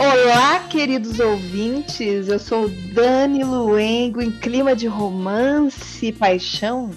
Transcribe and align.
Olá, 0.00 0.60
queridos 0.68 1.18
ouvintes. 1.18 2.28
Eu 2.28 2.38
sou 2.38 2.68
Dani 2.94 3.42
Luengo 3.42 4.22
em 4.22 4.30
clima 4.30 4.76
de 4.76 4.86
romance 4.86 6.06
e 6.06 6.12
paixão. 6.12 6.92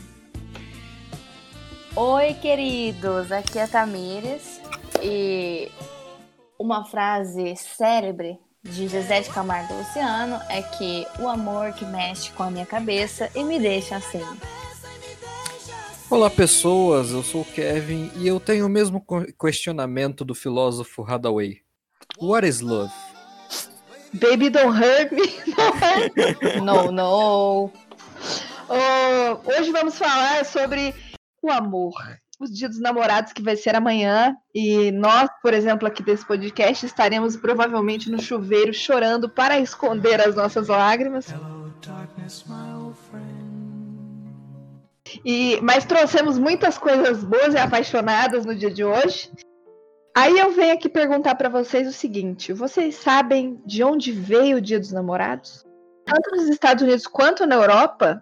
Oi, 1.95 2.35
queridos. 2.35 3.31
Aqui 3.31 3.57
é 3.57 3.63
a 3.63 3.67
Tamires 3.67 4.61
e 5.01 5.72
uma 6.59 6.85
frase 6.85 7.55
célebre 7.55 8.37
de 8.62 8.87
José 8.87 9.22
de 9.22 9.31
Camargo 9.31 9.73
Luciano 9.73 10.40
é 10.47 10.62
que 10.62 11.08
o 11.19 11.27
amor 11.27 11.73
que 11.73 11.86
mexe 11.86 12.31
com 12.33 12.44
a 12.44 12.51
minha 12.51 12.68
cabeça 12.68 13.31
e 13.33 13.44
me 13.44 13.59
deixa 13.59 13.95
assim. 13.95 14.22
Olá, 16.08 16.30
pessoas. 16.30 17.09
Eu 17.09 17.23
sou 17.23 17.41
o 17.41 17.45
Kevin 17.45 18.12
e 18.18 18.27
eu 18.27 18.40
tenho 18.40 18.68
o 18.68 18.70
mesmo 18.70 19.04
questionamento 19.40 20.23
do 20.23 20.36
filósofo 20.36 21.04
Hadaway. 21.04 21.62
What 22.20 22.46
is 22.46 22.62
love? 22.62 22.91
Baby 24.14 24.50
don't 24.50 24.76
hurt 24.76 25.12
me. 25.12 25.23
no, 26.62 26.92
no. 26.92 27.72
Oh, 28.70 29.40
hoje 29.46 29.72
vamos 29.72 29.98
falar 29.98 30.45
sobre 30.45 30.94
o 31.42 31.50
amor. 31.50 31.94
Os 32.40 32.52
dias 32.52 32.72
dos 32.72 32.82
namorados 32.82 33.34
que 33.34 33.42
vai 33.42 33.56
ser 33.56 33.76
amanhã. 33.76 34.36
E 34.54 34.92
nós, 34.92 35.30
por 35.42 35.54
exemplo, 35.54 35.88
aqui 35.88 36.04
desse 36.04 36.26
podcast, 36.26 36.86
estaremos 36.86 37.38
provavelmente 37.38 38.09
no 38.09 38.22
chuveiro 38.22 38.73
chorando 38.73 39.30
para 39.30 39.59
esconder 39.59 40.20
as 40.22 40.36
nossas 40.36 40.68
lágrimas. 40.68 41.30
Hello, 41.30 41.73
darkness, 41.86 42.45
e, 45.26 45.59
mas 45.62 45.86
trouxemos 45.86 46.40
muitas 46.40 46.78
coisas 46.78 47.23
boas 47.23 47.54
e 47.54 47.58
apaixonadas 47.58 48.45
no 48.45 48.56
dia 48.56 48.72
de 48.72 48.84
hoje. 48.84 49.30
Aí 50.16 50.38
eu 50.38 50.52
venho 50.52 50.74
aqui 50.74 50.90
perguntar 50.90 51.36
para 51.36 51.50
vocês 51.50 51.88
o 51.88 51.94
seguinte: 51.94 52.52
vocês 52.54 52.95
sabem 52.95 53.62
de 53.66 53.84
onde 53.84 54.12
veio 54.12 54.58
o 54.58 54.62
Dia 54.62 54.80
dos 54.80 54.92
Namorados? 54.92 55.66
Tanto 56.06 56.36
nos 56.36 56.50
Estados 56.50 56.84
Unidos 56.84 57.08
quanto 57.08 57.45
na 57.45 57.56
Europa, 57.56 58.22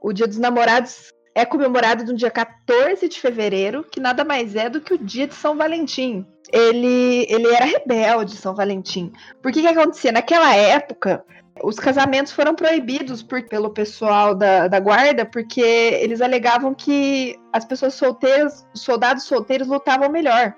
o 0.00 0.12
Dia 0.12 0.26
dos 0.26 0.38
Namorados 0.38 1.12
é 1.34 1.44
comemorado 1.44 2.04
no 2.04 2.14
dia 2.14 2.30
14 2.30 3.08
de 3.08 3.20
fevereiro, 3.20 3.84
que 3.84 3.98
nada 3.98 4.24
mais 4.24 4.54
é 4.54 4.68
do 4.68 4.80
que 4.80 4.94
o 4.94 4.98
dia 4.98 5.26
de 5.26 5.34
São 5.34 5.56
Valentim. 5.56 6.24
Ele, 6.52 7.26
ele 7.28 7.48
era 7.48 7.64
rebelde, 7.64 8.36
São 8.36 8.54
Valentim. 8.54 9.10
Por 9.42 9.50
que 9.50 9.60
que 9.60 9.66
acontecia? 9.66 10.12
Naquela 10.12 10.54
época, 10.54 11.24
os 11.62 11.76
casamentos 11.76 12.32
foram 12.32 12.54
proibidos 12.54 13.22
por, 13.22 13.42
pelo 13.48 13.70
pessoal 13.70 14.34
da, 14.34 14.68
da 14.68 14.78
guarda 14.78 15.26
porque 15.26 15.60
eles 15.60 16.20
alegavam 16.20 16.72
que 16.72 17.36
as 17.52 17.64
pessoas 17.64 17.94
solteiras, 17.94 18.64
soldados 18.72 19.24
solteiros 19.24 19.66
lutavam 19.66 20.08
melhor. 20.08 20.54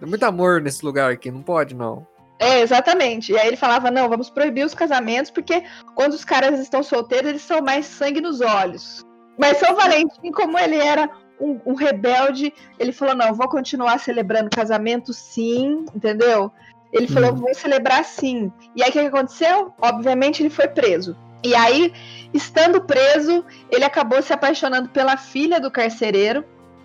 Tem 0.00 0.08
muito 0.08 0.24
amor 0.24 0.60
nesse 0.60 0.84
lugar 0.84 1.12
aqui, 1.12 1.30
não 1.30 1.42
pode 1.42 1.74
não. 1.74 2.06
É, 2.38 2.60
exatamente. 2.60 3.32
E 3.32 3.38
aí 3.38 3.48
ele 3.48 3.56
falava: 3.56 3.90
não, 3.90 4.08
vamos 4.08 4.30
proibir 4.30 4.64
os 4.64 4.74
casamentos, 4.74 5.30
porque 5.30 5.62
quando 5.94 6.12
os 6.12 6.24
caras 6.24 6.60
estão 6.60 6.82
solteiros, 6.82 7.30
eles 7.30 7.42
são 7.42 7.60
mais 7.60 7.86
sangue 7.86 8.20
nos 8.20 8.40
olhos. 8.40 9.04
Mas 9.38 9.58
São 9.58 9.74
Valentim, 9.74 10.30
como 10.32 10.58
ele 10.58 10.76
era 10.76 11.10
um, 11.40 11.60
um 11.66 11.74
rebelde, 11.74 12.52
ele 12.78 12.92
falou: 12.92 13.14
não, 13.14 13.34
vou 13.34 13.48
continuar 13.48 13.98
celebrando 13.98 14.50
casamento 14.50 15.12
sim, 15.12 15.84
entendeu? 15.94 16.50
Ele 16.92 17.08
falou: 17.08 17.30
uhum. 17.30 17.36
vou 17.36 17.54
celebrar 17.54 18.04
sim. 18.04 18.52
E 18.76 18.82
aí 18.82 18.90
o 18.90 18.92
que 18.92 18.98
aconteceu? 19.00 19.72
Obviamente 19.80 20.42
ele 20.42 20.50
foi 20.50 20.68
preso. 20.68 21.16
E 21.42 21.54
aí, 21.54 21.92
estando 22.32 22.80
preso, 22.80 23.44
ele 23.70 23.84
acabou 23.84 24.22
se 24.22 24.32
apaixonando 24.32 24.88
pela 24.88 25.16
filha 25.16 25.60
do 25.60 25.70
carcereiro. 25.70 26.44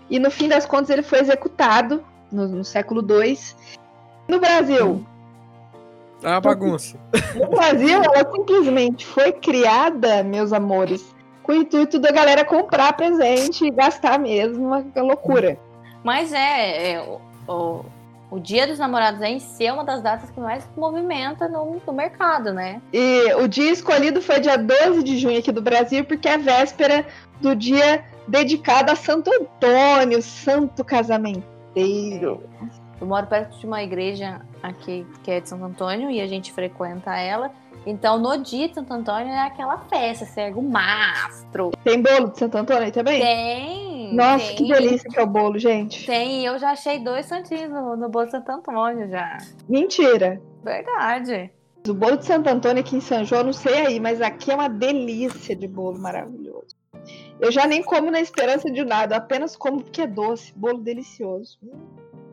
E 0.09 0.19
no 0.19 0.29
fim 0.29 0.49
das 0.49 0.65
contas, 0.65 0.89
ele 0.89 1.03
foi 1.03 1.19
executado 1.19 2.03
no, 2.31 2.47
no 2.47 2.63
século 2.63 3.01
II. 3.01 3.37
No 4.27 4.39
Brasil. 4.39 5.05
Ah, 6.23 6.31
uma 6.31 6.41
bagunça. 6.41 6.97
No 7.35 7.47
Brasil, 7.47 8.01
ela 8.03 8.29
simplesmente 8.31 9.05
foi 9.05 9.31
criada, 9.31 10.23
meus 10.23 10.51
amores, 10.51 11.15
com 11.41 11.53
o 11.53 11.55
intuito 11.55 11.97
da 11.97 12.11
galera 12.11 12.43
comprar 12.43 12.93
presente 12.93 13.65
e 13.65 13.71
gastar 13.71 14.19
mesmo, 14.19 14.65
uma 14.65 14.85
loucura. 14.97 15.57
Mas 16.03 16.33
é, 16.33 16.93
é 16.93 17.19
o, 17.47 17.85
o 18.29 18.39
Dia 18.39 18.67
dos 18.67 18.77
Namorados 18.77 19.21
em 19.21 19.39
si 19.39 19.65
é 19.65 19.73
uma 19.73 19.83
das 19.83 20.01
datas 20.01 20.29
que 20.29 20.39
mais 20.39 20.63
movimenta 20.77 21.47
no, 21.47 21.81
no, 21.85 21.93
mercado, 21.93 22.53
né? 22.53 22.81
E 22.93 23.33
o 23.35 23.47
dia 23.47 23.71
escolhido 23.71 24.21
foi 24.21 24.39
dia 24.39 24.57
12 24.57 25.03
de 25.03 25.17
junho 25.17 25.39
aqui 25.39 25.51
do 25.51 25.61
Brasil, 25.61 26.05
porque 26.05 26.27
é 26.27 26.37
véspera 26.37 27.05
do 27.41 27.55
dia 27.55 28.03
dedicado 28.27 28.91
a 28.91 28.95
Santo 28.95 29.31
Antônio, 29.31 30.21
santo 30.21 30.83
casamenteiro. 31.73 32.43
Eu 32.99 33.07
moro 33.07 33.27
perto 33.27 33.57
de 33.57 33.65
uma 33.65 33.81
igreja 33.81 34.41
aqui 34.61 35.05
que 35.23 35.31
é 35.31 35.39
de 35.39 35.47
Santo 35.47 35.63
Antônio 35.63 36.11
e 36.11 36.19
a 36.19 36.27
gente 36.27 36.51
frequenta 36.51 37.15
ela. 37.15 37.51
Então, 37.85 38.19
no 38.19 38.37
dia 38.37 38.67
de 38.67 38.75
Santo 38.75 38.93
Antônio 38.93 39.31
é 39.31 39.39
aquela 39.39 39.77
festa, 39.77 40.25
cega 40.25 40.59
o 40.59 40.61
mastro. 40.61 41.71
Tem 41.83 42.01
bolo 42.01 42.29
de 42.29 42.37
Santo 42.37 42.57
Antônio 42.57 42.83
aí 42.83 42.91
também? 42.91 43.21
Tem. 43.21 44.13
Nossa, 44.13 44.47
tem. 44.47 44.55
que 44.57 44.67
delícia 44.67 45.09
que 45.09 45.17
é 45.17 45.23
o 45.23 45.27
bolo, 45.27 45.57
gente. 45.57 46.05
Tem, 46.05 46.45
eu 46.45 46.59
já 46.59 46.71
achei 46.71 46.99
dois 46.99 47.25
santinhos 47.25 47.71
no, 47.71 47.95
no 47.95 48.09
bolo 48.09 48.25
de 48.25 48.31
Santo 48.31 48.49
Antônio 48.51 49.07
já. 49.09 49.37
Mentira. 49.67 50.41
Verdade. 50.61 51.51
O 51.87 51.93
bolo 51.93 52.17
de 52.17 52.25
Santo 52.25 52.49
Antônio 52.49 52.81
aqui 52.81 52.97
em 52.97 53.01
São 53.01 53.23
João, 53.23 53.45
não 53.45 53.53
sei 53.53 53.85
aí, 53.87 53.99
mas 53.99 54.21
aqui 54.21 54.51
é 54.51 54.55
uma 54.55 54.67
delícia 54.67 55.55
de 55.55 55.67
bolo 55.67 55.97
maravilhoso. 55.97 56.78
Eu 57.39 57.51
já 57.51 57.65
nem 57.65 57.81
como 57.81 58.11
na 58.11 58.19
esperança 58.19 58.69
de 58.69 58.83
nada, 58.83 59.15
apenas 59.15 59.55
como 59.55 59.81
porque 59.81 60.01
é 60.01 60.07
doce, 60.07 60.53
bolo 60.55 60.79
delicioso. 60.79 61.57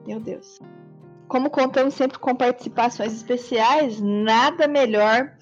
Meu 0.07 0.19
Deus. 0.19 0.61
Como 1.29 1.51
contamos 1.51 1.95
sempre 1.95 2.19
com 2.19 2.35
participações 2.35 3.13
especiais, 3.13 4.01
nada 4.01 4.67
melhor 4.67 5.33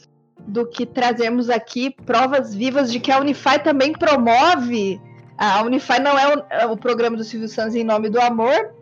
do 0.47 0.67
que 0.67 0.85
trazermos 0.85 1.49
aqui 1.49 1.91
provas 1.91 2.55
vivas 2.55 2.93
de 2.93 3.01
que 3.01 3.11
a 3.11 3.19
Unify 3.19 3.59
também 3.63 3.93
promove. 3.93 5.01
A 5.37 5.63
Unify 5.63 5.99
não 5.99 6.19
é 6.19 6.37
o, 6.37 6.45
é 6.51 6.67
o 6.67 6.77
programa 6.77 7.17
do 7.17 7.25
Silvio 7.25 7.49
Santos 7.49 7.75
em 7.75 7.85
nome 7.85 8.09
do 8.09 8.21
amor, 8.21 8.75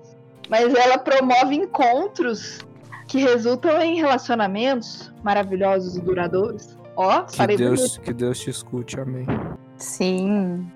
mas 0.49 0.75
ela 0.75 0.99
promove 0.99 1.55
encontros 1.55 2.61
que 3.07 3.19
resultam 3.19 3.81
em 3.81 3.97
relacionamentos 3.97 5.13
maravilhosos 5.23 5.97
e 5.97 6.01
duradouros. 6.01 6.77
Ó, 6.97 7.23
que 7.23 7.57
Deus, 7.57 7.99
que 7.99 8.13
Deus 8.13 8.39
te 8.39 8.51
escute, 8.51 9.01
amém. 9.01 9.27
Sim. 9.83 10.67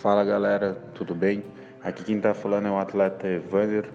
Fala 0.00 0.24
galera, 0.24 0.74
tudo 0.94 1.14
bem? 1.14 1.44
Aqui 1.82 2.04
quem 2.04 2.20
tá 2.20 2.34
falando 2.34 2.66
é 2.66 2.70
o 2.70 2.76
atleta 2.76 3.26
Evander 3.26 3.88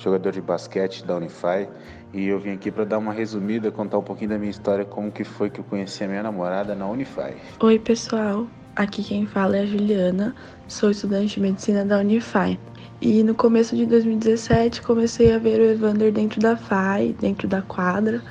jogador 0.00 0.32
de 0.32 0.40
basquete 0.40 1.04
da 1.04 1.16
Unify, 1.16 1.68
e 2.12 2.26
eu 2.26 2.38
vim 2.38 2.52
aqui 2.52 2.70
para 2.70 2.84
dar 2.84 2.98
uma 2.98 3.12
resumida, 3.12 3.70
contar 3.70 3.98
um 3.98 4.02
pouquinho 4.02 4.30
da 4.30 4.38
minha 4.38 4.50
história, 4.50 4.84
como 4.84 5.12
que 5.12 5.22
foi 5.22 5.50
que 5.50 5.60
eu 5.60 5.64
conheci 5.64 6.02
a 6.02 6.08
minha 6.08 6.22
namorada 6.22 6.74
na 6.74 6.88
Unify. 6.88 7.34
Oi, 7.60 7.78
pessoal. 7.78 8.46
Aqui 8.76 9.02
quem 9.02 9.26
fala 9.26 9.58
é 9.58 9.60
a 9.60 9.66
Juliana, 9.66 10.34
sou 10.68 10.90
estudante 10.90 11.34
de 11.34 11.40
medicina 11.40 11.84
da 11.84 11.98
Unify. 11.98 12.58
E 13.00 13.22
no 13.22 13.34
começo 13.34 13.76
de 13.76 13.84
2017 13.86 14.82
comecei 14.82 15.34
a 15.34 15.38
ver 15.38 15.60
o 15.60 15.64
Evander 15.64 16.12
dentro 16.12 16.40
da 16.40 16.56
FAI, 16.56 17.14
dentro 17.20 17.46
da 17.46 17.62
quadra, 17.62 18.22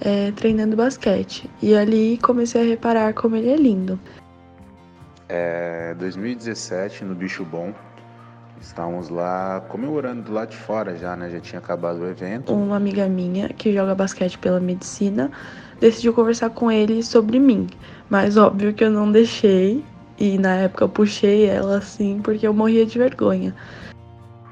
é, 0.00 0.32
treinando 0.32 0.76
basquete. 0.76 1.48
E 1.62 1.74
ali 1.74 2.18
comecei 2.18 2.62
a 2.62 2.64
reparar 2.64 3.12
como 3.14 3.36
ele 3.36 3.50
é 3.50 3.56
lindo. 3.56 3.98
É 5.36 5.94
2017 5.98 7.04
no 7.04 7.12
Bicho 7.12 7.44
Bom, 7.44 7.74
Estávamos 8.60 9.08
lá 9.08 9.62
comemorando 9.68 10.22
do 10.22 10.32
lado 10.32 10.50
de 10.50 10.56
fora 10.56 10.96
já, 10.96 11.16
né? 11.16 11.28
Já 11.28 11.40
tinha 11.40 11.58
acabado 11.58 11.98
o 11.98 12.08
evento. 12.08 12.54
Uma 12.54 12.76
amiga 12.76 13.06
minha 13.08 13.48
que 13.48 13.74
joga 13.74 13.94
basquete 13.94 14.38
pela 14.38 14.60
medicina 14.60 15.30
decidiu 15.80 16.14
conversar 16.14 16.50
com 16.50 16.70
ele 16.70 17.02
sobre 17.02 17.38
mim. 17.38 17.66
Mas 18.08 18.36
óbvio 18.36 18.72
que 18.72 18.84
eu 18.84 18.90
não 18.90 19.10
deixei. 19.10 19.84
E 20.18 20.38
na 20.38 20.54
época 20.54 20.84
eu 20.84 20.88
puxei 20.88 21.46
ela 21.46 21.78
assim 21.78 22.20
porque 22.22 22.46
eu 22.46 22.54
morria 22.54 22.86
de 22.86 22.96
vergonha. 22.96 23.54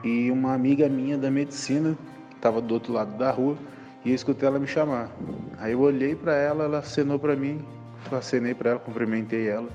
E 0.02 0.30
uma 0.30 0.52
amiga 0.52 0.88
minha 0.88 1.16
da 1.16 1.30
medicina 1.30 1.96
estava 2.34 2.60
do 2.60 2.74
outro 2.74 2.92
lado 2.92 3.16
da 3.16 3.30
rua 3.30 3.56
e 4.04 4.10
eu 4.10 4.14
escutei 4.14 4.48
ela 4.48 4.58
me 4.58 4.66
chamar. 4.66 5.08
Aí 5.58 5.72
eu 5.72 5.80
olhei 5.80 6.16
para 6.16 6.34
ela, 6.34 6.64
ela 6.64 6.78
acenou 6.80 7.18
para 7.18 7.36
mim, 7.36 7.64
eu 8.10 8.18
acenei 8.18 8.52
para 8.52 8.70
ela, 8.70 8.78
cumprimentei 8.80 9.48
ela. 9.48 9.68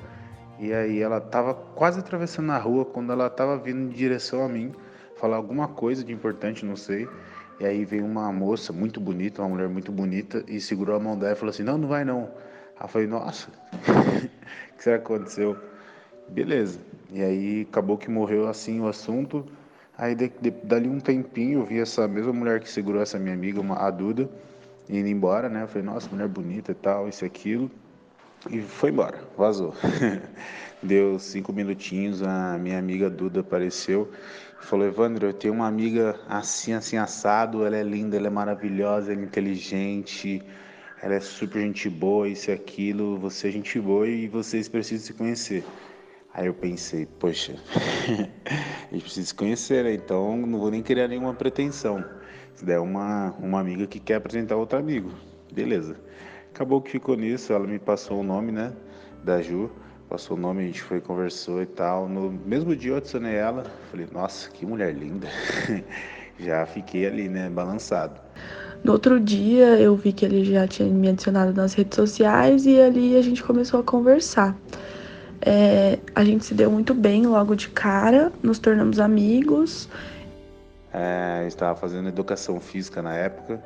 E 0.59 0.73
aí 0.73 1.01
ela 1.01 1.17
estava 1.19 1.53
quase 1.53 1.99
atravessando 1.99 2.51
a 2.51 2.57
rua 2.57 2.83
quando 2.83 3.11
ela 3.11 3.27
estava 3.27 3.57
vindo 3.57 3.79
em 3.81 3.89
direção 3.89 4.43
a 4.43 4.49
mim, 4.49 4.73
falar 5.15 5.37
alguma 5.37 5.67
coisa 5.67 6.03
de 6.03 6.11
importante, 6.11 6.65
não 6.65 6.75
sei. 6.75 7.07
E 7.59 7.65
aí 7.65 7.85
veio 7.85 8.05
uma 8.05 8.31
moça 8.31 8.73
muito 8.73 8.99
bonita, 8.99 9.41
uma 9.41 9.49
mulher 9.49 9.69
muito 9.69 9.91
bonita, 9.91 10.43
e 10.47 10.59
segurou 10.59 10.95
a 10.95 10.99
mão 10.99 11.17
dela 11.17 11.33
e 11.33 11.35
falou 11.35 11.49
assim: 11.49 11.63
Não, 11.63 11.77
não 11.77 11.87
vai 11.87 12.03
não. 12.03 12.29
Eu 12.79 12.87
falei: 12.87 13.07
Nossa, 13.07 13.49
o 13.49 14.27
que 14.77 14.83
será 14.83 14.97
que 14.97 15.03
aconteceu? 15.05 15.57
Beleza. 16.29 16.79
E 17.11 17.21
aí 17.21 17.67
acabou 17.69 17.97
que 17.97 18.09
morreu 18.09 18.47
assim 18.47 18.79
o 18.79 18.87
assunto. 18.87 19.45
Aí 19.97 20.13
de, 20.13 20.31
de, 20.41 20.51
dali 20.51 20.87
um 20.87 20.99
tempinho 20.99 21.59
eu 21.59 21.65
vi 21.65 21.79
essa 21.79 22.07
mesma 22.07 22.33
mulher 22.33 22.59
que 22.59 22.69
segurou 22.69 23.01
essa 23.01 23.17
minha 23.17 23.33
amiga, 23.33 23.59
uma, 23.59 23.75
a 23.75 23.89
Duda, 23.89 24.29
indo 24.89 25.07
embora, 25.07 25.49
né? 25.49 25.63
Eu 25.63 25.67
falei: 25.67 25.83
Nossa, 25.83 26.09
mulher 26.09 26.27
bonita 26.27 26.71
e 26.71 26.75
tal, 26.75 27.07
isso 27.07 27.25
e 27.25 27.27
aquilo. 27.27 27.71
E 28.49 28.61
foi 28.61 28.91
embora, 28.91 29.19
vazou. 29.37 29.73
Deu 30.81 31.19
cinco 31.19 31.51
minutinhos, 31.51 32.21
a 32.21 32.57
minha 32.57 32.79
amiga 32.79 33.09
Duda 33.09 33.41
apareceu 33.41 34.09
e 34.61 34.65
falou: 34.65 34.87
Evandro, 34.87 35.27
eu 35.27 35.33
tenho 35.33 35.53
uma 35.53 35.67
amiga 35.67 36.19
assim, 36.29 36.73
assim, 36.73 36.97
assado. 36.97 37.65
Ela 37.65 37.77
é 37.77 37.83
linda, 37.83 38.15
ela 38.15 38.27
é 38.27 38.29
maravilhosa, 38.29 39.11
ela 39.11 39.21
é 39.21 39.23
inteligente, 39.23 40.41
ela 41.01 41.15
é 41.15 41.19
super 41.19 41.61
gente 41.61 41.89
boa, 41.89 42.29
isso 42.29 42.49
e 42.49 42.53
aquilo. 42.53 43.17
Você 43.17 43.49
é 43.49 43.51
gente 43.51 43.79
boa 43.79 44.07
e 44.07 44.27
vocês 44.27 44.69
precisam 44.69 45.07
se 45.07 45.13
conhecer. 45.13 45.65
Aí 46.33 46.45
eu 46.45 46.53
pensei: 46.53 47.05
Poxa, 47.05 47.55
a 48.89 48.93
gente 48.93 49.03
precisa 49.03 49.27
se 49.27 49.35
conhecer, 49.35 49.83
né? 49.83 49.93
então 49.93 50.37
não 50.37 50.59
vou 50.59 50.71
nem 50.71 50.81
criar 50.83 51.07
nenhuma 51.07 51.33
pretensão. 51.33 52.05
Se 52.53 52.63
der 52.63 52.79
uma, 52.79 53.31
uma 53.39 53.59
amiga 53.59 53.85
que 53.85 53.99
quer 53.99 54.15
apresentar 54.15 54.55
outro 54.55 54.79
amigo, 54.79 55.11
beleza. 55.51 55.99
Acabou 56.57 56.81
que 56.81 56.89
ficou 56.89 57.15
nisso, 57.15 57.53
ela 57.53 57.67
me 57.67 57.77
passou 57.77 58.21
o 58.21 58.23
nome, 58.23 58.51
né, 58.51 58.73
da 59.23 59.39
Ju 59.43 59.69
passou 60.09 60.35
o 60.35 60.39
nome, 60.39 60.63
a 60.63 60.65
gente 60.65 60.81
foi, 60.81 60.99
conversou 60.99 61.61
e 61.61 61.67
tal. 61.67 62.09
No 62.09 62.31
mesmo 62.31 62.75
dia 62.75 62.93
eu 62.93 62.97
adicionei 62.97 63.35
ela, 63.35 63.63
falei, 63.91 64.07
nossa, 64.11 64.49
que 64.49 64.65
mulher 64.65 64.91
linda. 64.91 65.27
já 66.39 66.65
fiquei 66.65 67.05
ali, 67.05 67.29
né, 67.29 67.47
balançado. 67.47 68.19
No 68.83 68.93
outro 68.93 69.19
dia 69.19 69.77
eu 69.79 69.95
vi 69.95 70.11
que 70.11 70.25
ele 70.25 70.43
já 70.45 70.67
tinha 70.67 70.89
me 70.89 71.09
adicionado 71.09 71.53
nas 71.53 71.75
redes 71.75 71.95
sociais 71.95 72.65
e 72.65 72.81
ali 72.81 73.15
a 73.15 73.21
gente 73.21 73.43
começou 73.43 73.79
a 73.81 73.83
conversar. 73.83 74.57
É, 75.41 75.99
a 76.15 76.23
gente 76.23 76.43
se 76.43 76.55
deu 76.55 76.71
muito 76.71 76.95
bem 76.95 77.27
logo 77.27 77.53
de 77.53 77.69
cara, 77.69 78.31
nos 78.41 78.57
tornamos 78.57 78.99
amigos. 78.99 79.87
É, 80.91 81.41
eu 81.43 81.47
estava 81.47 81.75
fazendo 81.75 82.09
educação 82.09 82.59
física 82.59 82.99
na 83.03 83.13
época, 83.13 83.61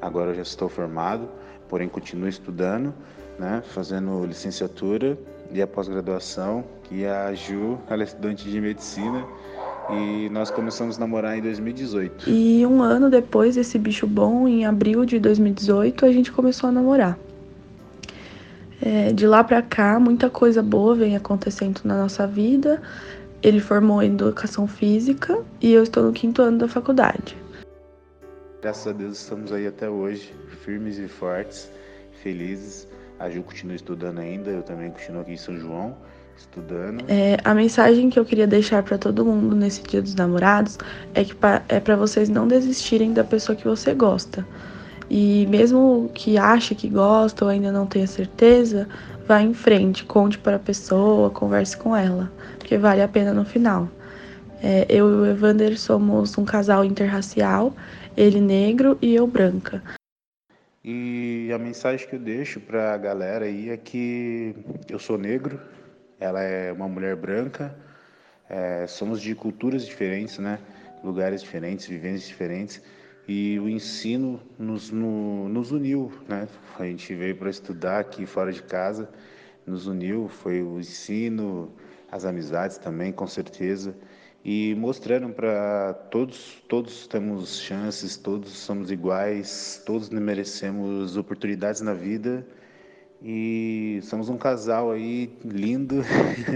agora 0.00 0.30
eu 0.30 0.36
já 0.36 0.42
estou 0.42 0.68
formado, 0.68 1.28
porém 1.68 1.88
continuo 1.88 2.28
estudando, 2.28 2.94
né, 3.38 3.62
fazendo 3.74 4.24
licenciatura 4.24 5.18
e 5.52 5.60
a 5.60 5.66
pós-graduação, 5.66 6.64
que 6.84 7.04
a 7.06 7.32
Ju, 7.34 7.78
ela 7.88 8.02
é 8.02 8.06
estudante 8.06 8.48
de 8.48 8.60
medicina 8.60 9.24
e 9.90 10.28
nós 10.30 10.50
começamos 10.50 10.96
a 10.96 11.00
namorar 11.00 11.38
em 11.38 11.42
2018. 11.42 12.28
E 12.28 12.66
um 12.66 12.82
ano 12.82 13.08
depois 13.08 13.54
desse 13.54 13.78
bicho 13.78 14.06
bom, 14.06 14.48
em 14.48 14.66
abril 14.66 15.04
de 15.04 15.18
2018, 15.18 16.04
a 16.04 16.12
gente 16.12 16.32
começou 16.32 16.68
a 16.68 16.72
namorar. 16.72 17.18
É, 18.80 19.12
de 19.12 19.26
lá 19.26 19.42
pra 19.42 19.62
cá, 19.62 19.98
muita 19.98 20.28
coisa 20.28 20.62
boa 20.62 20.94
vem 20.94 21.16
acontecendo 21.16 21.80
na 21.84 21.96
nossa 21.96 22.26
vida. 22.26 22.82
Ele 23.42 23.60
formou 23.60 24.02
em 24.02 24.12
educação 24.12 24.66
física 24.66 25.38
e 25.60 25.72
eu 25.72 25.82
estou 25.82 26.02
no 26.02 26.12
quinto 26.12 26.42
ano 26.42 26.58
da 26.58 26.68
faculdade. 26.68 27.36
Graças 28.66 28.88
a 28.88 28.92
Deus 28.92 29.20
estamos 29.20 29.52
aí 29.52 29.64
até 29.64 29.88
hoje, 29.88 30.34
firmes 30.64 30.98
e 30.98 31.06
fortes, 31.06 31.70
felizes. 32.20 32.88
A 33.16 33.30
Ju 33.30 33.44
continua 33.44 33.76
estudando 33.76 34.18
ainda, 34.18 34.50
eu 34.50 34.60
também 34.60 34.90
continuo 34.90 35.20
aqui 35.20 35.34
em 35.34 35.36
São 35.36 35.56
João 35.56 35.96
estudando. 36.36 37.04
É, 37.06 37.36
a 37.44 37.54
mensagem 37.54 38.10
que 38.10 38.18
eu 38.18 38.24
queria 38.24 38.44
deixar 38.44 38.82
para 38.82 38.98
todo 38.98 39.24
mundo 39.24 39.54
nesse 39.54 39.84
Dia 39.84 40.02
dos 40.02 40.16
Namorados 40.16 40.78
é 41.14 41.22
que 41.22 41.32
pra, 41.32 41.62
é 41.68 41.78
para 41.78 41.94
vocês 41.94 42.28
não 42.28 42.48
desistirem 42.48 43.12
da 43.12 43.22
pessoa 43.22 43.54
que 43.54 43.64
você 43.64 43.94
gosta. 43.94 44.44
E 45.08 45.46
mesmo 45.48 46.10
que 46.12 46.36
ache 46.36 46.74
que 46.74 46.88
gosta 46.88 47.44
ou 47.44 47.50
ainda 47.52 47.70
não 47.70 47.86
tenha 47.86 48.08
certeza, 48.08 48.88
vá 49.28 49.40
em 49.40 49.54
frente, 49.54 50.04
conte 50.04 50.38
para 50.38 50.56
a 50.56 50.58
pessoa, 50.58 51.30
converse 51.30 51.76
com 51.76 51.94
ela, 51.94 52.32
porque 52.58 52.76
vale 52.76 53.00
a 53.00 53.06
pena 53.06 53.32
no 53.32 53.44
final. 53.44 53.88
É, 54.60 54.86
eu 54.88 55.08
e 55.08 55.14
o 55.14 55.26
Evander 55.26 55.78
somos 55.78 56.36
um 56.36 56.44
casal 56.44 56.84
interracial, 56.84 57.72
ele 58.16 58.40
negro 58.40 58.98
e 59.02 59.14
eu 59.14 59.26
branca. 59.26 59.82
E 60.82 61.50
a 61.52 61.58
mensagem 61.58 62.08
que 62.08 62.14
eu 62.14 62.20
deixo 62.20 62.60
para 62.60 62.94
a 62.94 62.96
galera 62.96 63.44
aí 63.44 63.70
é 63.70 63.76
que 63.76 64.54
eu 64.88 64.98
sou 64.98 65.18
negro, 65.18 65.60
ela 66.18 66.40
é 66.40 66.72
uma 66.72 66.88
mulher 66.88 67.16
branca, 67.16 67.76
é, 68.48 68.86
somos 68.86 69.20
de 69.20 69.34
culturas 69.34 69.84
diferentes, 69.84 70.38
né? 70.38 70.58
Lugares 71.02 71.42
diferentes, 71.42 71.86
vivências 71.86 72.28
diferentes. 72.28 72.80
E 73.28 73.58
o 73.58 73.68
ensino 73.68 74.40
nos, 74.56 74.90
no, 74.90 75.48
nos 75.48 75.72
uniu, 75.72 76.12
né? 76.28 76.48
A 76.78 76.84
gente 76.84 77.12
veio 77.14 77.36
para 77.36 77.50
estudar 77.50 77.98
aqui 77.98 78.24
fora 78.24 78.52
de 78.52 78.62
casa, 78.62 79.10
nos 79.66 79.88
uniu, 79.88 80.28
foi 80.28 80.62
o 80.62 80.78
ensino, 80.78 81.74
as 82.10 82.24
amizades 82.24 82.78
também, 82.78 83.12
com 83.12 83.26
certeza 83.26 83.94
e 84.48 84.76
mostrando 84.76 85.28
para 85.30 85.92
todos, 86.08 86.62
todos 86.68 87.08
temos 87.08 87.58
chances, 87.58 88.16
todos 88.16 88.52
somos 88.52 88.92
iguais, 88.92 89.82
todos 89.84 90.08
merecemos 90.08 91.16
oportunidades 91.16 91.80
na 91.80 91.92
vida 91.92 92.46
e 93.20 93.98
somos 94.04 94.28
um 94.28 94.38
casal 94.38 94.92
aí 94.92 95.36
lindo. 95.44 95.96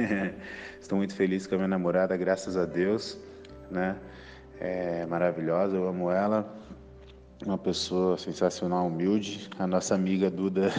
Estou 0.81 0.99
muito 0.99 1.17
feliz 1.17 1.49
com 1.49 1.57
a 1.57 1.59
minha 1.59 1.67
namorada, 1.67 2.17
graças 2.17 2.57
a 2.57 2.65
Deus, 2.65 3.19
né? 3.69 3.97
É 4.61 5.05
maravilhosa, 5.07 5.77
eu 5.77 5.89
amo 5.89 6.13
ela. 6.13 6.49
Uma 7.45 7.59
pessoa 7.59 8.17
sensacional, 8.17 8.87
humilde. 8.87 9.51
A 9.59 9.67
nossa 9.67 9.97
amiga 9.97 10.31
Duda 10.31 10.71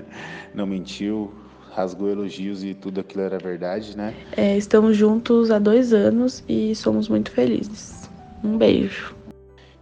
não 0.52 0.66
mentiu, 0.66 1.32
rasgou 1.72 2.10
elogios 2.10 2.64
e 2.64 2.74
tudo 2.74 3.00
aquilo 3.00 3.22
era 3.22 3.38
verdade, 3.38 3.96
né? 3.96 4.14
É, 4.36 4.56
estamos 4.56 4.96
juntos 4.96 5.50
há 5.50 5.58
dois 5.58 5.92
anos 5.92 6.44
e 6.48 6.74
somos 6.74 7.08
muito 7.08 7.30
felizes. 7.30 8.08
Um 8.42 8.56
beijo. 8.56 9.14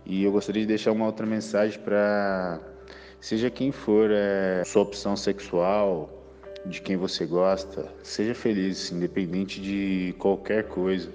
E 0.04 0.24
eu 0.24 0.32
gostaria 0.32 0.62
de 0.62 0.68
deixar 0.68 0.92
uma 0.92 1.06
outra 1.06 1.26
mensagem 1.26 1.78
para 1.80 2.60
seja 3.20 3.50
quem 3.50 3.72
for 3.72 4.10
é, 4.12 4.62
sua 4.64 4.82
opção 4.82 5.16
sexual, 5.16 6.10
de 6.64 6.80
quem 6.80 6.96
você 6.96 7.26
gosta, 7.26 7.88
seja 8.02 8.34
feliz, 8.34 8.90
independente 8.90 9.60
de 9.60 10.14
qualquer 10.18 10.64
coisa, 10.64 11.10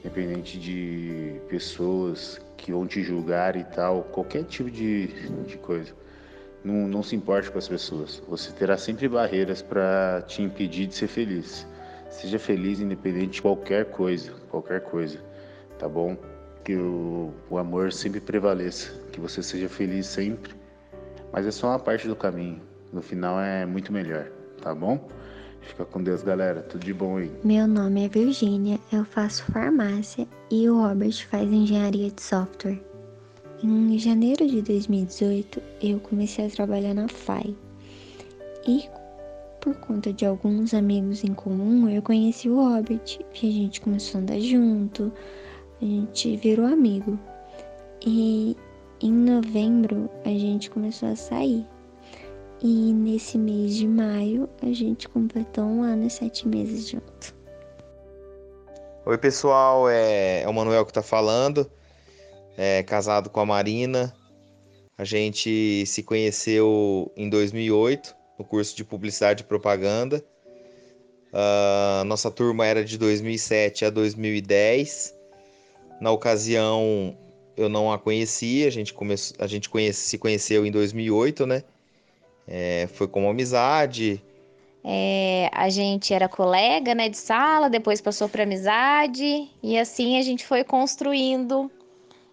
independente 0.00 0.58
de 0.58 1.36
pessoas 1.48 2.40
que 2.56 2.72
vão 2.72 2.86
te 2.86 3.02
julgar 3.02 3.56
e 3.56 3.64
tal, 3.64 4.04
qualquer 4.04 4.44
tipo 4.44 4.70
de, 4.70 5.08
de 5.46 5.56
coisa. 5.58 5.92
Não, 6.64 6.88
não 6.88 7.02
se 7.02 7.14
importe 7.14 7.50
com 7.50 7.58
as 7.58 7.68
pessoas. 7.68 8.22
Você 8.26 8.50
terá 8.52 8.78
sempre 8.78 9.06
barreiras 9.06 9.60
para 9.60 10.22
te 10.26 10.42
impedir 10.42 10.86
de 10.86 10.94
ser 10.94 11.08
feliz. 11.08 11.66
Seja 12.08 12.38
feliz 12.38 12.80
independente 12.80 13.32
de 13.32 13.42
qualquer 13.42 13.86
coisa, 13.86 14.32
qualquer 14.48 14.80
coisa, 14.80 15.18
tá 15.78 15.88
bom? 15.88 16.16
Que 16.64 16.74
o, 16.76 17.34
o 17.50 17.58
amor 17.58 17.92
sempre 17.92 18.20
prevaleça, 18.20 18.90
que 19.12 19.20
você 19.20 19.42
seja 19.42 19.68
feliz 19.68 20.06
sempre. 20.06 20.54
Mas 21.32 21.46
é 21.46 21.50
só 21.50 21.68
uma 21.68 21.78
parte 21.78 22.08
do 22.08 22.16
caminho. 22.16 22.62
No 22.92 23.02
final 23.02 23.38
é 23.40 23.66
muito 23.66 23.92
melhor, 23.92 24.30
tá 24.62 24.74
bom? 24.74 25.08
Fica 25.60 25.84
com 25.84 26.02
Deus, 26.02 26.22
galera. 26.22 26.62
Tudo 26.62 26.84
de 26.84 26.94
bom 26.94 27.16
aí. 27.16 27.30
Meu 27.42 27.66
nome 27.66 28.04
é 28.04 28.08
Virgínia, 28.08 28.78
eu 28.92 29.04
faço 29.04 29.44
farmácia 29.50 30.26
e 30.50 30.68
o 30.68 30.80
Robert 30.80 31.26
faz 31.28 31.50
engenharia 31.50 32.10
de 32.10 32.22
software. 32.22 32.93
Em 33.66 33.98
janeiro 33.98 34.46
de 34.46 34.60
2018, 34.60 35.62
eu 35.80 35.98
comecei 35.98 36.46
a 36.46 36.50
trabalhar 36.50 36.92
na 36.92 37.08
FAI. 37.08 37.56
E 38.68 38.86
por 39.58 39.74
conta 39.76 40.12
de 40.12 40.26
alguns 40.26 40.74
amigos 40.74 41.24
em 41.24 41.32
comum, 41.32 41.88
eu 41.88 42.02
conheci 42.02 42.50
o 42.50 42.56
Robert, 42.56 43.18
e 43.42 43.48
a 43.48 43.50
gente 43.50 43.80
começou 43.80 44.18
a 44.18 44.22
andar 44.22 44.38
junto, 44.38 45.10
a 45.80 45.84
gente 45.86 46.36
virou 46.36 46.66
amigo. 46.66 47.18
E 48.06 48.54
em 49.00 49.10
novembro 49.10 50.10
a 50.26 50.28
gente 50.28 50.68
começou 50.68 51.08
a 51.08 51.16
sair. 51.16 51.66
E 52.62 52.92
nesse 52.92 53.38
mês 53.38 53.76
de 53.76 53.88
maio 53.88 54.46
a 54.60 54.74
gente 54.74 55.08
completou 55.08 55.64
um 55.64 55.82
ano 55.82 56.06
e 56.06 56.10
sete 56.10 56.46
meses 56.46 56.90
junto. 56.90 57.34
Oi 59.06 59.16
pessoal, 59.16 59.88
é, 59.88 60.42
é 60.42 60.48
o 60.48 60.52
Manuel 60.52 60.84
que 60.84 60.92
tá 60.92 61.02
falando 61.02 61.66
é, 62.56 62.82
casado 62.82 63.30
com 63.30 63.40
a 63.40 63.46
Marina. 63.46 64.14
A 64.96 65.04
gente 65.04 65.84
se 65.86 66.02
conheceu 66.02 67.12
em 67.16 67.28
2008 67.28 68.14
no 68.38 68.44
curso 68.44 68.76
de 68.76 68.84
Publicidade 68.84 69.42
e 69.42 69.46
Propaganda. 69.46 70.24
Uh, 71.32 72.04
nossa 72.04 72.30
turma 72.30 72.64
era 72.64 72.84
de 72.84 72.96
2007 72.96 73.84
a 73.84 73.90
2010. 73.90 75.14
Na 76.00 76.12
ocasião, 76.12 77.16
eu 77.56 77.68
não 77.68 77.92
a 77.92 77.98
conhecia, 77.98 78.68
a 78.68 78.70
gente, 78.70 78.94
começou, 78.94 79.36
a 79.40 79.46
gente 79.46 79.68
conhece, 79.68 80.00
se 80.08 80.18
conheceu 80.18 80.64
em 80.64 80.70
2008, 80.70 81.46
né? 81.46 81.62
É, 82.46 82.88
foi 82.92 83.08
como 83.08 83.28
amizade. 83.28 84.22
É, 84.84 85.48
a 85.52 85.68
gente 85.70 86.12
era 86.12 86.28
colega 86.28 86.94
né, 86.94 87.08
de 87.08 87.16
sala, 87.16 87.70
depois 87.70 88.00
passou 88.00 88.28
para 88.28 88.42
amizade, 88.42 89.50
e 89.62 89.78
assim 89.78 90.18
a 90.18 90.22
gente 90.22 90.46
foi 90.46 90.62
construindo 90.62 91.70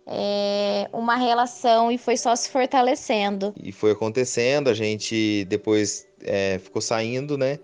é, 0.07 0.89
uma 0.93 1.15
relação 1.15 1.91
e 1.91 1.97
foi 1.97 2.17
só 2.17 2.35
se 2.35 2.49
fortalecendo. 2.49 3.53
E 3.61 3.71
foi 3.71 3.91
acontecendo, 3.91 4.69
a 4.69 4.73
gente 4.73 5.45
depois 5.45 6.07
é, 6.23 6.59
ficou 6.59 6.81
saindo, 6.81 7.37
né? 7.37 7.59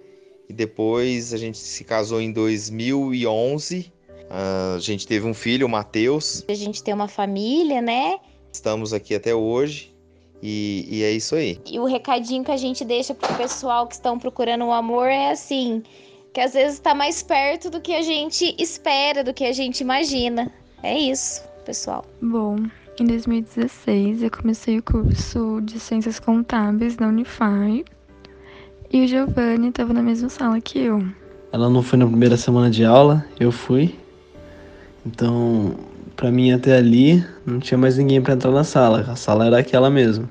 E 0.50 0.53
depois 0.53 1.34
a 1.34 1.38
gente 1.38 1.58
se 1.58 1.84
casou 1.84 2.22
em 2.22 2.32
2011. 2.32 3.91
A 4.29 4.79
gente 4.79 5.08
teve 5.08 5.25
um 5.25 5.34
filho, 5.34 5.67
o 5.67 5.70
Matheus. 5.70 6.44
A 6.48 6.53
gente 6.53 6.84
tem 6.84 6.94
uma 6.94 7.08
família, 7.08 7.82
né? 7.82 8.17
Estamos 8.51 8.94
aqui 8.94 9.15
até 9.15 9.34
hoje. 9.34 9.94
E, 10.41 10.88
e, 10.89 11.03
é 11.03 11.12
isso 11.12 11.36
aí. 11.36 11.60
E 11.65 11.79
o 11.79 11.86
recadinho 11.86 12.44
que 12.44 12.51
a 12.51 12.58
gente 12.58 12.86
deixa 12.86 13.13
pro 13.13 13.34
pessoal 13.36 13.88
que 13.88 13.96
estão 13.96 14.20
procurando 14.20 14.65
o 14.65 14.72
amor 14.72 15.08
é 15.08 15.32
assim: 15.32 15.82
que 16.32 16.39
às 16.39 16.53
vezes 16.53 16.75
está 16.75 16.94
mais 16.94 17.24
perto 17.24 17.70
do 17.70 17.82
que 17.82 17.94
a 17.94 18.03
gente 18.03 18.56
espera, 18.60 19.24
do 19.24 19.34
que 19.34 19.44
a 19.44 19.51
gente 19.51 19.82
imagina. 19.82 20.53
É 20.84 20.96
isso, 20.96 21.41
pessoal. 21.68 22.06
Bom, 22.22 22.56
em 22.98 23.06
2016 23.06 24.24
eu 24.24 24.32
comecei 24.32 24.80
o 24.80 24.84
curso 24.84 25.60
de 25.62 25.78
Ciências 25.82 26.18
Contábeis 26.18 26.96
na 26.96 27.10
Unify 27.10 27.84
e 28.90 29.04
o 29.04 29.08
Giovanni 29.08 29.68
estava 29.68 29.94
na 29.94 30.02
mesma 30.02 30.30
sala 30.30 30.62
que 30.62 30.80
eu. 30.80 31.06
Ela 31.52 31.70
não 31.70 31.84
foi 31.84 32.00
na 32.00 32.08
primeira 32.08 32.38
semana 32.38 32.70
de 32.70 32.86
aula, 32.86 33.26
eu 33.38 33.52
fui. 33.52 33.94
Então, 35.06 35.76
para 36.16 36.32
mim 36.32 36.54
até 36.54 36.78
ali 36.78 37.22
não 37.46 37.60
tinha 37.60 37.78
mais 37.78 37.98
ninguém 37.98 38.22
para 38.22 38.36
entrar 38.36 38.52
na 38.52 38.64
sala. 38.64 39.02
A 39.02 39.18
sala 39.18 39.46
era 39.48 39.60
aquela 39.60 39.90
mesmo. 39.90 40.30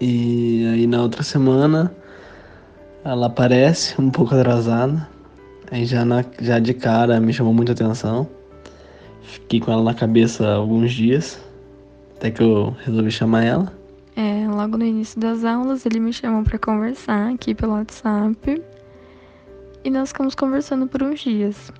E 0.00 0.64
aí 0.72 0.86
na 0.86 1.02
outra 1.02 1.24
semana 1.24 1.92
ela 3.04 3.26
aparece 3.26 4.00
um 4.00 4.10
pouco 4.10 4.32
atrasada. 4.32 5.08
Aí 5.72 5.84
já, 5.84 6.04
na, 6.04 6.24
já 6.40 6.60
de 6.60 6.72
cara 6.72 7.18
me 7.18 7.32
chamou 7.32 7.52
muita 7.52 7.72
atenção. 7.72 8.28
Fiquei 9.26 9.60
com 9.60 9.72
ela 9.72 9.82
na 9.82 9.94
cabeça 9.94 10.48
alguns 10.54 10.92
dias. 10.92 11.40
Até 12.16 12.30
que 12.30 12.42
eu 12.42 12.74
resolvi 12.84 13.10
chamar 13.10 13.44
ela. 13.44 13.72
É, 14.14 14.48
logo 14.48 14.78
no 14.78 14.84
início 14.84 15.20
das 15.20 15.44
aulas 15.44 15.84
ele 15.84 16.00
me 16.00 16.12
chamou 16.12 16.42
para 16.42 16.58
conversar 16.58 17.30
aqui 17.34 17.54
pelo 17.54 17.72
WhatsApp. 17.72 18.62
E 19.84 19.90
nós 19.90 20.08
ficamos 20.08 20.34
conversando 20.34 20.86
por 20.86 21.02
uns 21.02 21.20
dias. 21.20 21.70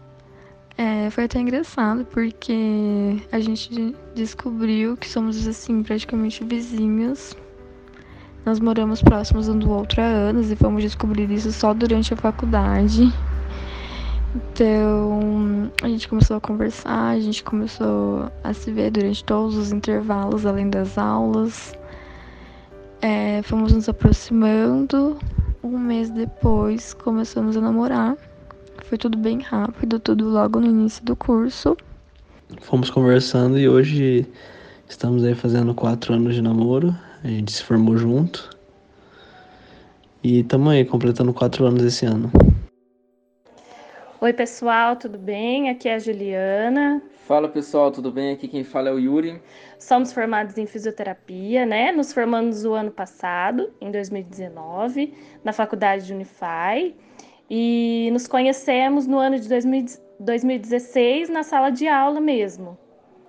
É, 0.76 1.08
foi 1.08 1.24
até 1.24 1.40
engraçado 1.40 2.04
porque 2.04 3.16
a 3.32 3.40
gente 3.40 3.96
descobriu 4.14 4.96
que 4.96 5.08
somos 5.08 5.46
assim 5.48 5.82
praticamente 5.82 6.44
vizinhos. 6.44 7.34
Nós 8.44 8.60
moramos 8.60 9.00
próximos 9.00 9.48
um 9.48 9.58
do 9.58 9.70
outro 9.70 10.02
há 10.02 10.04
anos 10.04 10.50
e 10.50 10.56
fomos 10.56 10.82
descobrir 10.82 11.30
isso 11.30 11.50
só 11.50 11.72
durante 11.72 12.12
a 12.12 12.16
faculdade. 12.16 13.12
Então 14.34 15.70
a 15.82 15.88
gente 15.88 16.08
começou 16.08 16.36
a 16.36 16.40
conversar, 16.40 17.10
a 17.10 17.20
gente 17.20 17.42
começou 17.42 18.30
a 18.42 18.52
se 18.52 18.70
ver 18.70 18.90
durante 18.90 19.24
todos 19.24 19.56
os 19.56 19.72
intervalos 19.72 20.44
além 20.44 20.68
das 20.68 20.98
aulas. 20.98 21.72
É, 23.00 23.42
fomos 23.42 23.72
nos 23.72 23.88
aproximando. 23.88 25.18
Um 25.62 25.78
mês 25.78 26.10
depois 26.10 26.94
começamos 26.94 27.56
a 27.56 27.60
namorar. 27.60 28.16
Foi 28.84 28.96
tudo 28.96 29.18
bem 29.18 29.40
rápido, 29.40 29.98
tudo 29.98 30.28
logo 30.28 30.60
no 30.60 30.66
início 30.66 31.04
do 31.04 31.16
curso. 31.16 31.76
Fomos 32.60 32.90
conversando 32.90 33.58
e 33.58 33.68
hoje 33.68 34.26
estamos 34.88 35.24
aí 35.24 35.34
fazendo 35.34 35.74
quatro 35.74 36.14
anos 36.14 36.34
de 36.34 36.42
namoro. 36.42 36.94
A 37.24 37.28
gente 37.28 37.50
se 37.52 37.62
formou 37.62 37.96
junto. 37.96 38.50
E 40.22 40.40
estamos 40.40 40.72
aí 40.72 40.84
completando 40.84 41.32
quatro 41.32 41.66
anos 41.66 41.82
esse 41.82 42.06
ano. 42.06 42.30
Oi, 44.18 44.32
pessoal, 44.32 44.96
tudo 44.96 45.18
bem? 45.18 45.68
Aqui 45.68 45.90
é 45.90 45.94
a 45.94 45.98
Juliana. 45.98 47.02
Fala, 47.26 47.50
pessoal, 47.50 47.92
tudo 47.92 48.10
bem? 48.10 48.32
Aqui 48.32 48.48
quem 48.48 48.64
fala 48.64 48.88
é 48.88 48.92
o 48.92 48.98
Yuri. 48.98 49.42
Somos 49.78 50.10
formados 50.10 50.56
em 50.56 50.64
fisioterapia, 50.64 51.66
né? 51.66 51.92
Nos 51.92 52.14
formamos 52.14 52.64
o 52.64 52.72
ano 52.72 52.90
passado, 52.90 53.70
em 53.78 53.90
2019, 53.90 55.12
na 55.44 55.52
faculdade 55.52 56.06
de 56.06 56.14
Unify. 56.14 56.96
E 57.50 58.08
nos 58.10 58.26
conhecemos 58.26 59.06
no 59.06 59.18
ano 59.18 59.38
de 59.38 59.50
2016 59.50 61.28
na 61.28 61.42
sala 61.42 61.68
de 61.68 61.86
aula 61.86 62.18
mesmo. 62.18 62.78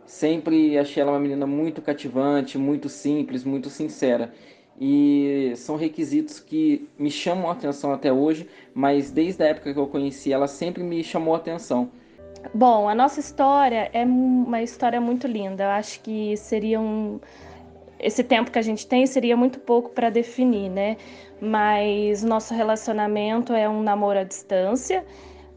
Sempre 0.06 0.77
achei 0.77 1.03
ela 1.03 1.12
uma 1.12 1.20
menina 1.20 1.46
muito 1.46 1.82
cativante, 1.82 2.58
muito 2.58 2.88
simples, 2.88 3.44
muito 3.44 3.70
sincera. 3.70 4.32
E 4.79 5.53
são 5.55 5.75
requisitos 5.75 6.39
que 6.39 6.88
me 7.00 7.10
chamam 7.10 7.50
a 7.50 7.53
atenção 7.53 7.91
até 7.91 8.13
hoje, 8.13 8.48
mas 8.74 9.10
desde 9.10 9.43
a 9.43 9.48
época 9.48 9.74
que 9.74 9.79
eu 9.79 9.88
conheci 9.88 10.31
ela 10.31 10.48
sempre 10.48 10.84
me 10.84 11.03
chamou 11.03 11.34
a 11.34 11.38
atenção. 11.38 11.89
Bom, 12.53 12.88
a 12.88 12.93
nossa 12.93 13.19
história 13.19 13.89
é 13.91 14.05
uma 14.05 14.62
história 14.62 15.01
muito 15.01 15.25
linda. 15.25 15.63
Eu 15.63 15.69
acho 15.69 16.00
que 16.01 16.38
seria 16.38 16.79
um 16.79 17.19
esse 18.00 18.24
tempo 18.24 18.51
que 18.51 18.60
a 18.60 18.62
gente 18.62 18.86
tem 18.86 19.07
seria 19.07 19.36
muito 19.36 19.60
pouco 19.60 19.89
para 19.89 20.10
definir, 20.10 20.69
né? 20.69 20.98
Mas 21.41 22.24
nosso 22.24 22.53
relacionamento 22.53 23.53
é 23.53 23.67
um 23.67 23.81
namoro 23.81 24.19
à 24.19 24.24
distância, 24.24 25.03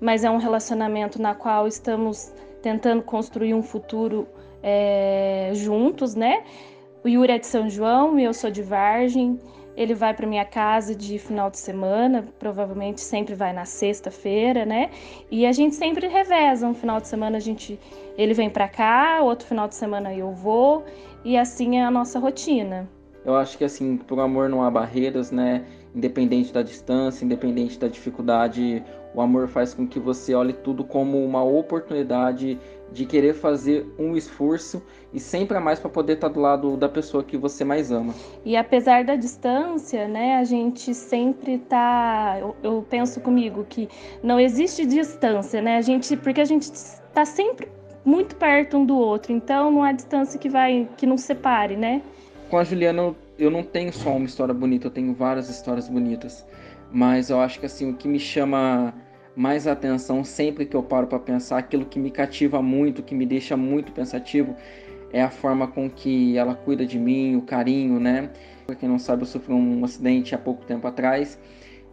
mas 0.00 0.24
é 0.24 0.30
um 0.30 0.38
relacionamento 0.38 1.20
na 1.20 1.34
qual 1.34 1.68
estamos 1.68 2.32
tentando 2.62 3.02
construir 3.02 3.52
um 3.52 3.62
futuro 3.62 4.26
é, 4.62 5.50
juntos, 5.54 6.14
né? 6.14 6.44
O 7.02 7.08
Yuri 7.08 7.32
é 7.32 7.38
de 7.38 7.46
São 7.46 7.68
João 7.68 8.18
e 8.18 8.24
eu 8.24 8.34
sou 8.34 8.50
de 8.50 8.62
Vargem. 8.62 9.40
Ele 9.74 9.94
vai 9.94 10.12
para 10.12 10.26
minha 10.26 10.44
casa 10.44 10.94
de 10.94 11.18
final 11.18 11.50
de 11.50 11.58
semana, 11.58 12.28
provavelmente 12.38 13.00
sempre 13.00 13.34
vai 13.34 13.54
na 13.54 13.64
sexta-feira, 13.64 14.66
né? 14.66 14.90
E 15.30 15.46
a 15.46 15.52
gente 15.52 15.74
sempre 15.74 16.06
reveza. 16.08 16.66
Um 16.66 16.74
final 16.74 17.00
de 17.00 17.08
semana 17.08 17.38
a 17.38 17.40
gente, 17.40 17.80
ele 18.18 18.34
vem 18.34 18.50
para 18.50 18.68
cá, 18.68 19.20
outro 19.22 19.46
final 19.46 19.66
de 19.66 19.76
semana 19.76 20.14
eu 20.14 20.30
vou 20.32 20.84
e 21.24 21.38
assim 21.38 21.78
é 21.78 21.84
a 21.84 21.90
nossa 21.90 22.18
rotina. 22.18 22.86
Eu 23.24 23.34
acho 23.34 23.56
que 23.56 23.64
assim, 23.64 23.96
por 23.96 24.20
amor 24.20 24.50
não 24.50 24.62
há 24.62 24.70
barreiras, 24.70 25.30
né? 25.30 25.64
Independente 25.94 26.52
da 26.52 26.62
distância, 26.62 27.24
independente 27.24 27.78
da 27.78 27.88
dificuldade, 27.88 28.84
o 29.14 29.22
amor 29.22 29.48
faz 29.48 29.72
com 29.72 29.86
que 29.86 29.98
você 29.98 30.34
olhe 30.34 30.52
tudo 30.52 30.84
como 30.84 31.24
uma 31.24 31.42
oportunidade 31.42 32.58
de 32.92 33.06
querer 33.06 33.34
fazer 33.34 33.86
um 33.98 34.16
esforço 34.16 34.82
e 35.12 35.20
sempre 35.20 35.56
a 35.56 35.60
mais 35.60 35.78
para 35.78 35.90
poder 35.90 36.14
estar 36.14 36.28
tá 36.28 36.34
do 36.34 36.40
lado 36.40 36.76
da 36.76 36.88
pessoa 36.88 37.22
que 37.22 37.36
você 37.36 37.64
mais 37.64 37.90
ama. 37.90 38.14
E 38.44 38.56
apesar 38.56 39.04
da 39.04 39.16
distância, 39.16 40.08
né, 40.08 40.36
a 40.36 40.44
gente 40.44 40.94
sempre 40.94 41.58
tá, 41.58 42.36
eu, 42.40 42.56
eu 42.62 42.86
penso 42.88 43.20
comigo 43.20 43.64
que 43.68 43.88
não 44.22 44.38
existe 44.38 44.84
distância, 44.84 45.60
né? 45.60 45.76
A 45.76 45.80
gente, 45.80 46.16
porque 46.16 46.40
a 46.40 46.44
gente 46.44 46.64
está 46.64 47.24
sempre 47.24 47.68
muito 48.04 48.34
perto 48.36 48.76
um 48.76 48.84
do 48.84 48.96
outro, 48.96 49.32
então 49.32 49.70
não 49.70 49.82
há 49.82 49.92
distância 49.92 50.38
que 50.38 50.48
vai 50.48 50.88
que 50.96 51.06
não 51.06 51.18
separe, 51.18 51.76
né? 51.76 52.02
Com 52.48 52.58
a 52.58 52.64
Juliana 52.64 53.14
eu 53.38 53.50
não 53.50 53.62
tenho 53.62 53.92
só 53.92 54.10
uma 54.10 54.26
história 54.26 54.54
bonita, 54.54 54.86
eu 54.86 54.90
tenho 54.90 55.14
várias 55.14 55.48
histórias 55.48 55.88
bonitas, 55.88 56.44
mas 56.90 57.30
eu 57.30 57.40
acho 57.40 57.60
que 57.60 57.66
assim 57.66 57.90
o 57.90 57.94
que 57.94 58.08
me 58.08 58.18
chama 58.18 58.94
mais 59.40 59.66
atenção 59.66 60.22
sempre 60.22 60.66
que 60.66 60.76
eu 60.76 60.82
paro 60.82 61.06
para 61.06 61.18
pensar, 61.18 61.56
aquilo 61.56 61.86
que 61.86 61.98
me 61.98 62.10
cativa 62.10 62.60
muito, 62.60 63.02
que 63.02 63.14
me 63.14 63.24
deixa 63.24 63.56
muito 63.56 63.90
pensativo, 63.90 64.54
é 65.12 65.22
a 65.22 65.30
forma 65.30 65.66
com 65.66 65.88
que 65.88 66.36
ela 66.36 66.54
cuida 66.54 66.84
de 66.84 66.98
mim, 66.98 67.36
o 67.36 67.42
carinho, 67.42 67.98
né? 67.98 68.28
Pra 68.66 68.76
quem 68.76 68.86
não 68.86 68.98
sabe, 68.98 69.22
eu 69.22 69.26
sofri 69.26 69.54
um 69.54 69.82
acidente 69.82 70.34
há 70.34 70.38
pouco 70.38 70.66
tempo 70.66 70.86
atrás 70.86 71.38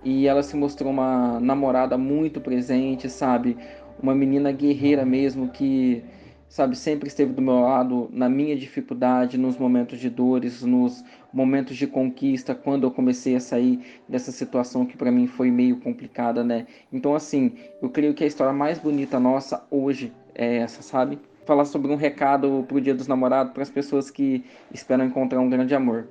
e 0.03 0.27
ela 0.27 0.43
se 0.43 0.57
mostrou 0.57 0.91
uma 0.91 1.39
namorada 1.39 1.97
muito 1.97 2.41
presente, 2.41 3.09
sabe? 3.09 3.55
uma 4.01 4.13
menina 4.13 4.51
guerreira 4.51 5.05
mesmo 5.05 5.49
que 5.49 6.03
sabe 6.49 6.77
sempre 6.77 7.07
esteve 7.07 7.33
do 7.33 7.41
meu 7.41 7.59
lado 7.59 8.09
na 8.11 8.29
minha 8.29 8.55
dificuldade, 8.55 9.37
nos 9.37 9.57
momentos 9.57 9.99
de 9.99 10.09
dores, 10.09 10.63
nos 10.63 11.03
momentos 11.33 11.75
de 11.75 11.85
conquista, 11.85 12.55
quando 12.55 12.83
eu 12.85 12.91
comecei 12.91 13.35
a 13.35 13.39
sair 13.39 13.79
dessa 14.07 14.31
situação 14.31 14.85
que 14.85 14.95
para 14.95 15.11
mim 15.11 15.27
foi 15.27 15.51
meio 15.51 15.77
complicada, 15.77 16.43
né? 16.43 16.65
Então 16.91 17.13
assim, 17.13 17.53
eu 17.81 17.89
creio 17.89 18.13
que 18.13 18.23
a 18.23 18.27
história 18.27 18.53
mais 18.53 18.79
bonita 18.79 19.19
nossa 19.19 19.65
hoje 19.69 20.13
é 20.33 20.57
essa, 20.57 20.81
sabe? 20.81 21.19
Falar 21.45 21.65
sobre 21.65 21.91
um 21.91 21.95
recado 21.95 22.65
pro 22.67 22.81
Dia 22.81 22.95
dos 22.95 23.07
Namorados 23.07 23.53
para 23.53 23.63
as 23.63 23.69
pessoas 23.69 24.09
que 24.09 24.43
esperam 24.73 25.05
encontrar 25.05 25.39
um 25.39 25.49
grande 25.49 25.75
amor. 25.75 26.07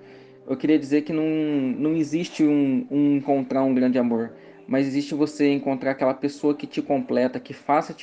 Eu 0.49 0.57
queria 0.57 0.78
dizer 0.78 1.02
que 1.02 1.12
não, 1.12 1.25
não 1.25 1.95
existe 1.95 2.45
um, 2.45 2.87
um 2.90 3.16
encontrar 3.16 3.62
um 3.62 3.75
grande 3.75 3.99
amor 3.99 4.33
mas 4.69 4.87
existe 4.87 5.14
você 5.14 5.52
encontrar 5.52 5.93
aquela 5.93 6.14
pessoa 6.14 6.55
que 6.55 6.66
te 6.66 6.83
completa, 6.83 7.38
que 7.38 7.55
faça, 7.55 7.95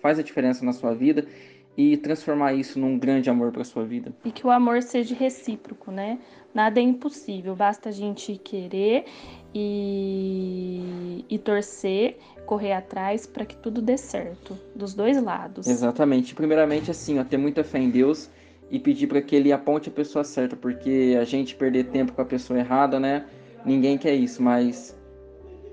faz 0.00 0.18
a 0.18 0.22
diferença 0.22 0.64
na 0.64 0.72
sua 0.72 0.94
vida 0.94 1.26
e 1.76 1.96
transformar 1.96 2.52
isso 2.54 2.78
num 2.78 2.98
grande 2.98 3.30
amor 3.30 3.50
para 3.50 3.64
sua 3.64 3.84
vida. 3.84 4.12
E 4.24 4.30
que 4.30 4.46
o 4.46 4.50
amor 4.50 4.82
seja 4.82 5.14
recíproco, 5.14 5.90
né? 5.90 6.18
Nada 6.54 6.80
é 6.80 6.82
impossível, 6.82 7.56
basta 7.56 7.88
a 7.88 7.92
gente 7.92 8.36
querer 8.36 9.06
e, 9.54 11.24
e 11.28 11.38
torcer, 11.38 12.18
correr 12.44 12.74
atrás 12.74 13.26
para 13.26 13.46
que 13.46 13.56
tudo 13.56 13.80
dê 13.80 13.96
certo, 13.96 14.58
dos 14.74 14.92
dois 14.92 15.22
lados. 15.22 15.66
Exatamente. 15.66 16.34
Primeiramente, 16.34 16.90
assim, 16.90 17.18
ó, 17.18 17.24
ter 17.24 17.38
muita 17.38 17.64
fé 17.64 17.78
em 17.78 17.88
Deus 17.88 18.28
e 18.70 18.78
pedir 18.78 19.06
para 19.06 19.22
que 19.22 19.34
Ele 19.34 19.50
aponte 19.50 19.88
a 19.88 19.92
pessoa 19.92 20.24
certa, 20.24 20.54
porque 20.54 21.16
a 21.18 21.24
gente 21.24 21.54
perder 21.54 21.84
tempo 21.84 22.12
com 22.12 22.20
a 22.20 22.26
pessoa 22.26 22.58
errada, 22.58 23.00
né? 23.00 23.24
Ninguém 23.64 23.96
quer 23.96 24.14
isso, 24.14 24.42
mas 24.42 24.94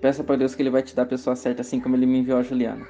Peça 0.01 0.23
para 0.23 0.37
Deus 0.37 0.55
que 0.55 0.61
ele 0.61 0.69
vai 0.69 0.81
te 0.81 0.95
dar 0.95 1.03
a 1.03 1.05
pessoa 1.05 1.35
certa, 1.35 1.61
assim 1.61 1.79
como 1.79 1.95
ele 1.95 2.05
me 2.05 2.19
enviou 2.19 2.37
a 2.37 2.43
Juliana. 2.43 2.87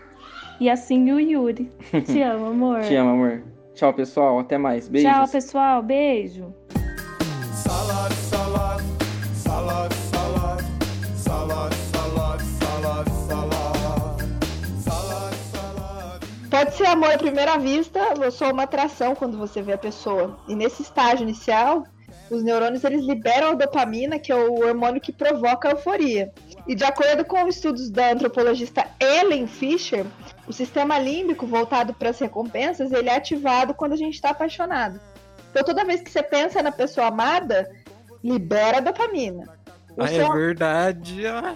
E 0.59 0.69
assim 0.69 1.11
o 1.11 1.19
Yuri. 1.19 1.71
Te 2.05 2.21
amo, 2.23 2.47
amor. 2.47 2.81
Te 2.81 2.95
amo, 2.95 3.11
amor. 3.11 3.43
Tchau, 3.73 3.93
pessoal. 3.93 4.39
Até 4.39 4.57
mais. 4.57 4.89
Beijos. 4.89 5.09
Tchau, 5.09 5.27
pessoal. 5.29 5.81
Beijo. 5.81 6.53
Salad, 7.53 8.11
salad, 8.11 8.81
salad, 9.33 9.93
salad, 9.93 10.73
salad, 11.15 11.73
salad, 11.73 12.41
salad, 12.59 13.07
salad, 14.83 15.35
salad. 15.53 16.49
Pode 16.49 16.73
ser 16.75 16.87
amor 16.87 17.13
à 17.13 17.17
primeira 17.17 17.57
vista, 17.57 18.01
ou 18.21 18.29
só 18.29 18.51
uma 18.51 18.63
atração 18.63 19.15
quando 19.15 19.37
você 19.37 19.61
vê 19.61 19.73
a 19.73 19.77
pessoa. 19.77 20.37
E 20.47 20.55
nesse 20.55 20.81
estágio 20.81 21.23
inicial, 21.23 21.85
os 22.29 22.43
neurônios 22.43 22.83
eles 22.83 23.05
liberam 23.05 23.51
a 23.51 23.55
dopamina, 23.55 24.19
que 24.19 24.31
é 24.31 24.35
o 24.35 24.59
hormônio 24.59 24.99
que 24.99 25.13
provoca 25.13 25.69
a 25.69 25.71
euforia. 25.71 26.31
E 26.67 26.75
de 26.75 26.83
acordo 26.83 27.23
com 27.23 27.47
estudos 27.47 27.89
da 27.89 28.11
antropologista 28.11 28.85
Ellen 28.99 29.47
Fisher, 29.47 30.05
o 30.49 30.53
sistema 30.53 30.97
límbico 30.97 31.45
voltado 31.45 31.93
para 31.93 32.09
as 32.09 32.17
recompensas, 32.19 32.91
ele 32.91 33.07
é 33.07 33.15
ativado 33.15 33.71
quando 33.75 33.93
a 33.93 33.95
gente 33.95 34.15
está 34.15 34.31
apaixonado. 34.31 34.99
Então 35.51 35.63
toda 35.63 35.85
vez 35.85 36.01
que 36.01 36.09
você 36.09 36.23
pensa 36.23 36.63
na 36.63 36.71
pessoa 36.71 37.07
amada, 37.07 37.69
libera 38.23 38.81
dopamina. 38.81 39.47
O 39.95 40.01
ah, 40.01 40.05
é 40.05 40.07
seu... 40.07 40.25
é 40.25 40.35
verdade. 40.35 41.27
Ah. 41.27 41.55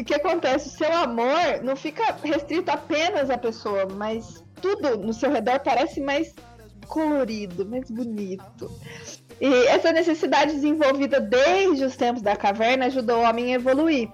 O 0.00 0.04
que 0.04 0.14
acontece? 0.14 0.68
O 0.68 0.72
seu 0.72 0.92
amor 0.92 1.62
não 1.62 1.76
fica 1.76 2.16
restrito 2.24 2.72
apenas 2.72 3.30
à 3.30 3.38
pessoa, 3.38 3.86
mas 3.86 4.44
tudo 4.60 4.98
no 4.98 5.12
seu 5.12 5.30
redor 5.30 5.60
parece 5.60 6.00
mais 6.00 6.34
colorido, 6.88 7.64
mais 7.64 7.88
bonito. 7.88 8.68
E 9.40 9.66
essa 9.68 9.92
necessidade 9.92 10.54
desenvolvida 10.54 11.20
desde 11.20 11.84
os 11.84 11.96
tempos 11.96 12.22
da 12.22 12.34
caverna 12.34 12.86
ajudou 12.86 13.18
o 13.18 13.22
homem 13.22 13.52
a 13.52 13.56
evoluir. 13.56 14.08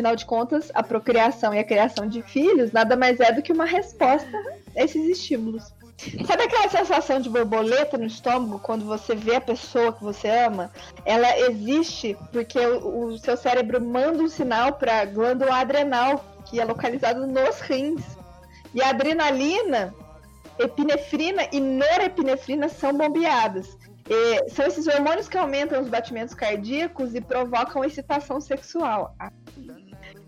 Afinal 0.00 0.16
de 0.16 0.24
contas, 0.24 0.72
a 0.72 0.82
procriação 0.82 1.52
e 1.52 1.58
a 1.58 1.64
criação 1.64 2.06
de 2.06 2.22
filhos 2.22 2.72
nada 2.72 2.96
mais 2.96 3.20
é 3.20 3.30
do 3.32 3.42
que 3.42 3.52
uma 3.52 3.66
resposta 3.66 4.30
a 4.74 4.82
esses 4.82 5.04
estímulos. 5.06 5.74
Sabe 6.26 6.44
aquela 6.44 6.70
sensação 6.70 7.20
de 7.20 7.28
borboleta 7.28 7.98
no 7.98 8.06
estômago 8.06 8.58
quando 8.60 8.86
você 8.86 9.14
vê 9.14 9.36
a 9.36 9.40
pessoa 9.42 9.92
que 9.92 10.02
você 10.02 10.30
ama? 10.30 10.72
Ela 11.04 11.38
existe 11.40 12.16
porque 12.32 12.58
o, 12.58 13.08
o 13.08 13.18
seu 13.18 13.36
cérebro 13.36 13.78
manda 13.78 14.22
um 14.22 14.28
sinal 14.28 14.72
para 14.72 15.00
a 15.00 15.04
glândula 15.04 15.56
adrenal, 15.56 16.24
que 16.46 16.58
é 16.58 16.64
localizada 16.64 17.26
nos 17.26 17.60
rins. 17.60 18.02
E 18.72 18.82
a 18.82 18.88
adrenalina, 18.88 19.94
epinefrina 20.58 21.42
e 21.52 21.60
norepinefrina 21.60 22.70
são 22.70 22.94
bombeadas. 22.94 23.76
E 24.08 24.48
são 24.48 24.66
esses 24.66 24.86
hormônios 24.86 25.28
que 25.28 25.36
aumentam 25.36 25.80
os 25.80 25.88
batimentos 25.88 26.34
cardíacos 26.34 27.14
e 27.14 27.20
provocam 27.20 27.84
excitação 27.84 28.40
sexual. 28.40 29.14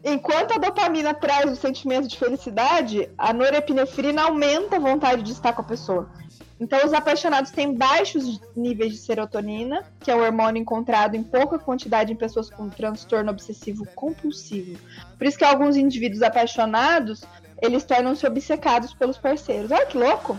Enquanto 0.04 0.52
a 0.52 0.58
dopamina 0.58 1.14
traz 1.14 1.50
o 1.50 1.56
sentimento 1.56 2.08
de 2.08 2.18
felicidade, 2.18 3.08
a 3.16 3.32
norepinefrina 3.32 4.22
aumenta 4.22 4.76
a 4.76 4.80
vontade 4.80 5.22
de 5.22 5.30
estar 5.30 5.52
com 5.52 5.62
a 5.62 5.64
pessoa. 5.64 6.10
Então, 6.58 6.84
os 6.84 6.92
apaixonados 6.92 7.50
têm 7.50 7.74
baixos 7.74 8.40
níveis 8.56 8.92
de 8.92 8.98
serotonina, 8.98 9.84
que 10.00 10.10
é 10.10 10.14
o 10.14 10.22
hormônio 10.22 10.60
encontrado 10.60 11.16
em 11.16 11.22
pouca 11.22 11.58
quantidade 11.58 12.12
em 12.12 12.16
pessoas 12.16 12.50
com 12.50 12.68
transtorno 12.68 13.30
obsessivo 13.30 13.86
compulsivo. 13.94 14.78
Por 15.18 15.26
isso 15.26 15.38
que 15.38 15.44
alguns 15.44 15.76
indivíduos 15.76 16.22
apaixonados, 16.22 17.24
eles 17.60 17.84
tornam-se 17.84 18.26
obcecados 18.26 18.94
pelos 18.94 19.18
parceiros. 19.18 19.70
Olha 19.70 19.86
que 19.86 19.98
louco! 19.98 20.36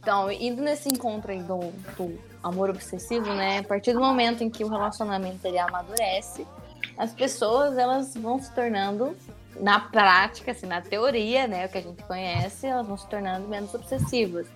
Então, 0.00 0.30
indo 0.32 0.62
nesse 0.62 0.88
encontro 0.88 1.30
aí 1.30 1.42
do, 1.42 1.58
do 1.96 2.18
amor 2.42 2.70
obsessivo, 2.70 3.32
né? 3.34 3.58
A 3.58 3.62
partir 3.62 3.92
do 3.92 4.00
momento 4.00 4.42
em 4.42 4.48
que 4.48 4.64
o 4.64 4.68
relacionamento 4.68 5.46
ele 5.46 5.58
amadurece, 5.58 6.46
as 6.96 7.12
pessoas 7.12 7.76
elas 7.78 8.14
vão 8.14 8.40
se 8.40 8.52
tornando 8.54 9.16
na 9.58 9.80
prática, 9.80 10.52
assim, 10.52 10.66
na 10.66 10.80
teoria, 10.80 11.46
né, 11.46 11.66
o 11.66 11.68
que 11.68 11.78
a 11.78 11.82
gente 11.82 12.02
conhece, 12.04 12.66
elas 12.66 12.86
vão 12.86 12.96
se 12.96 13.06
tornando 13.08 13.48
menos 13.48 13.74
obsessivas. 13.74 14.46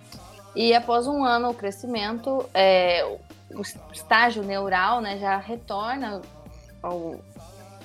E 0.55 0.73
após 0.73 1.05
um 1.05 1.23
ano 1.23 1.49
o 1.49 1.53
crescimento, 1.53 2.47
é, 2.53 3.03
o 3.53 3.61
estágio 3.91 4.41
neural, 4.41 5.01
né, 5.01 5.17
já 5.17 5.37
retorna 5.37 6.21
ao, 6.81 7.19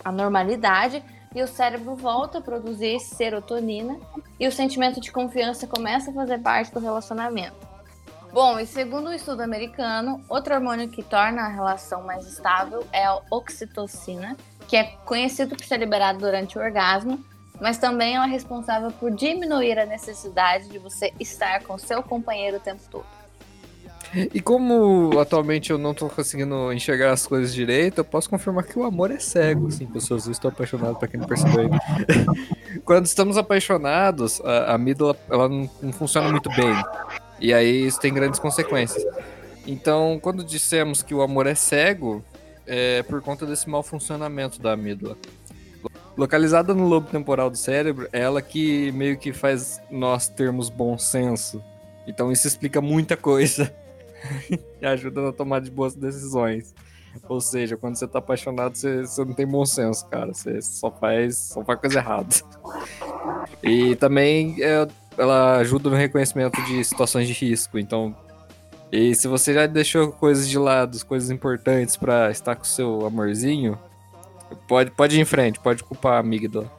à 0.04 0.12
normalidade 0.12 1.02
e 1.34 1.42
o 1.42 1.48
cérebro 1.48 1.94
volta 1.94 2.38
a 2.38 2.40
produzir 2.40 2.98
serotonina 3.00 3.98
e 4.38 4.46
o 4.46 4.52
sentimento 4.52 5.00
de 5.00 5.12
confiança 5.12 5.66
começa 5.66 6.10
a 6.10 6.14
fazer 6.14 6.38
parte 6.38 6.72
do 6.72 6.80
relacionamento. 6.80 7.69
Bom, 8.32 8.60
e 8.60 8.66
segundo 8.66 9.06
o 9.06 9.10
um 9.10 9.12
estudo 9.12 9.40
americano, 9.40 10.22
outro 10.28 10.54
hormônio 10.54 10.88
que 10.88 11.02
torna 11.02 11.42
a 11.42 11.48
relação 11.48 12.04
mais 12.04 12.26
estável 12.26 12.86
é 12.92 13.04
a 13.04 13.20
oxitocina, 13.30 14.36
que 14.68 14.76
é 14.76 14.84
conhecido 15.04 15.56
por 15.56 15.64
ser 15.64 15.78
liberado 15.78 16.20
durante 16.20 16.56
o 16.56 16.60
orgasmo, 16.60 17.18
mas 17.60 17.76
também 17.76 18.16
é 18.16 18.26
responsável 18.26 18.90
por 18.92 19.10
diminuir 19.10 19.78
a 19.78 19.84
necessidade 19.84 20.68
de 20.68 20.78
você 20.78 21.12
estar 21.18 21.64
com 21.64 21.76
seu 21.76 22.02
companheiro 22.02 22.58
o 22.58 22.60
tempo 22.60 22.82
todo. 22.88 23.20
E 24.14 24.40
como 24.40 25.20
atualmente 25.20 25.70
eu 25.70 25.78
não 25.78 25.94
tô 25.94 26.08
conseguindo 26.08 26.72
enxergar 26.72 27.12
as 27.12 27.26
coisas 27.26 27.54
direito, 27.54 27.98
eu 27.98 28.04
posso 28.04 28.28
confirmar 28.28 28.64
que 28.64 28.76
o 28.76 28.82
amor 28.82 29.12
é 29.12 29.20
cego, 29.20 29.68
assim, 29.68 29.86
pessoas. 29.86 30.26
Eu 30.26 30.32
estou 30.32 30.48
apaixonado 30.48 30.96
para 30.96 31.06
quem 31.06 31.20
não 31.20 31.28
percebeu 31.28 31.60
ainda. 31.60 31.78
Quando 32.84 33.06
estamos 33.06 33.36
apaixonados, 33.36 34.40
a, 34.40 34.72
a 34.72 34.74
amígdala 34.74 35.16
ela 35.28 35.48
não, 35.48 35.70
não 35.80 35.92
funciona 35.92 36.28
muito 36.28 36.48
bem. 36.50 36.74
E 37.40 37.54
aí 37.54 37.86
isso 37.86 38.00
tem 38.00 38.12
grandes 38.12 38.38
consequências. 38.38 39.04
Então, 39.66 40.18
quando 40.20 40.44
dissemos 40.44 41.02
que 41.02 41.14
o 41.14 41.22
amor 41.22 41.46
é 41.46 41.54
cego, 41.54 42.24
é 42.66 43.02
por 43.02 43.20
conta 43.22 43.46
desse 43.46 43.68
mau 43.68 43.82
funcionamento 43.82 44.60
da 44.60 44.72
amígdala. 44.72 45.16
Localizada 46.16 46.74
no 46.74 46.86
lobo 46.86 47.08
temporal 47.08 47.48
do 47.48 47.56
cérebro, 47.56 48.08
é 48.12 48.20
ela 48.20 48.42
que 48.42 48.92
meio 48.92 49.16
que 49.18 49.32
faz 49.32 49.80
nós 49.90 50.28
termos 50.28 50.68
bom 50.68 50.98
senso. 50.98 51.62
Então 52.06 52.30
isso 52.30 52.46
explica 52.46 52.80
muita 52.80 53.16
coisa 53.16 53.72
e 54.80 54.86
ajuda 54.86 55.22
na 55.22 55.32
tomada 55.32 55.64
de 55.64 55.70
boas 55.70 55.94
decisões. 55.94 56.74
Ou 57.28 57.40
seja, 57.40 57.76
quando 57.76 57.96
você 57.96 58.06
tá 58.06 58.18
apaixonado, 58.18 58.76
você, 58.76 59.00
você 59.00 59.24
não 59.24 59.34
tem 59.34 59.46
bom 59.46 59.64
senso, 59.64 60.06
cara. 60.06 60.32
Você 60.32 60.60
só 60.62 60.90
faz, 60.90 61.36
só 61.36 61.64
faz 61.64 61.80
coisa 61.80 61.98
errada. 61.98 62.34
E 63.62 63.96
também 63.96 64.56
é, 64.62 64.86
ela 65.20 65.58
ajuda 65.58 65.90
no 65.90 65.96
reconhecimento 65.96 66.60
de 66.64 66.82
situações 66.82 67.28
de 67.28 67.32
risco. 67.32 67.78
Então, 67.78 68.16
e 68.90 69.14
se 69.14 69.28
você 69.28 69.54
já 69.54 69.66
deixou 69.66 70.10
coisas 70.10 70.48
de 70.48 70.58
lado, 70.58 71.04
coisas 71.04 71.30
importantes 71.30 71.96
para 71.96 72.30
estar 72.30 72.56
com 72.56 72.62
o 72.62 72.66
seu 72.66 73.06
amorzinho, 73.06 73.78
pode, 74.66 74.90
pode 74.90 75.16
ir 75.16 75.20
em 75.20 75.24
frente, 75.24 75.60
pode 75.60 75.84
culpar 75.84 76.14
a 76.14 76.18
amígdala. 76.18 76.70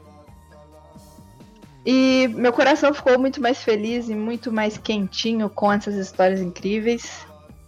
E 1.85 2.27
meu 2.35 2.53
coração 2.53 2.93
ficou 2.93 3.17
muito 3.17 3.41
mais 3.41 3.63
feliz 3.63 4.09
e 4.09 4.15
muito 4.15 4.51
mais 4.51 4.77
quentinho 4.77 5.49
com 5.49 5.71
essas 5.71 5.95
histórias 5.95 6.41
incríveis. 6.41 7.25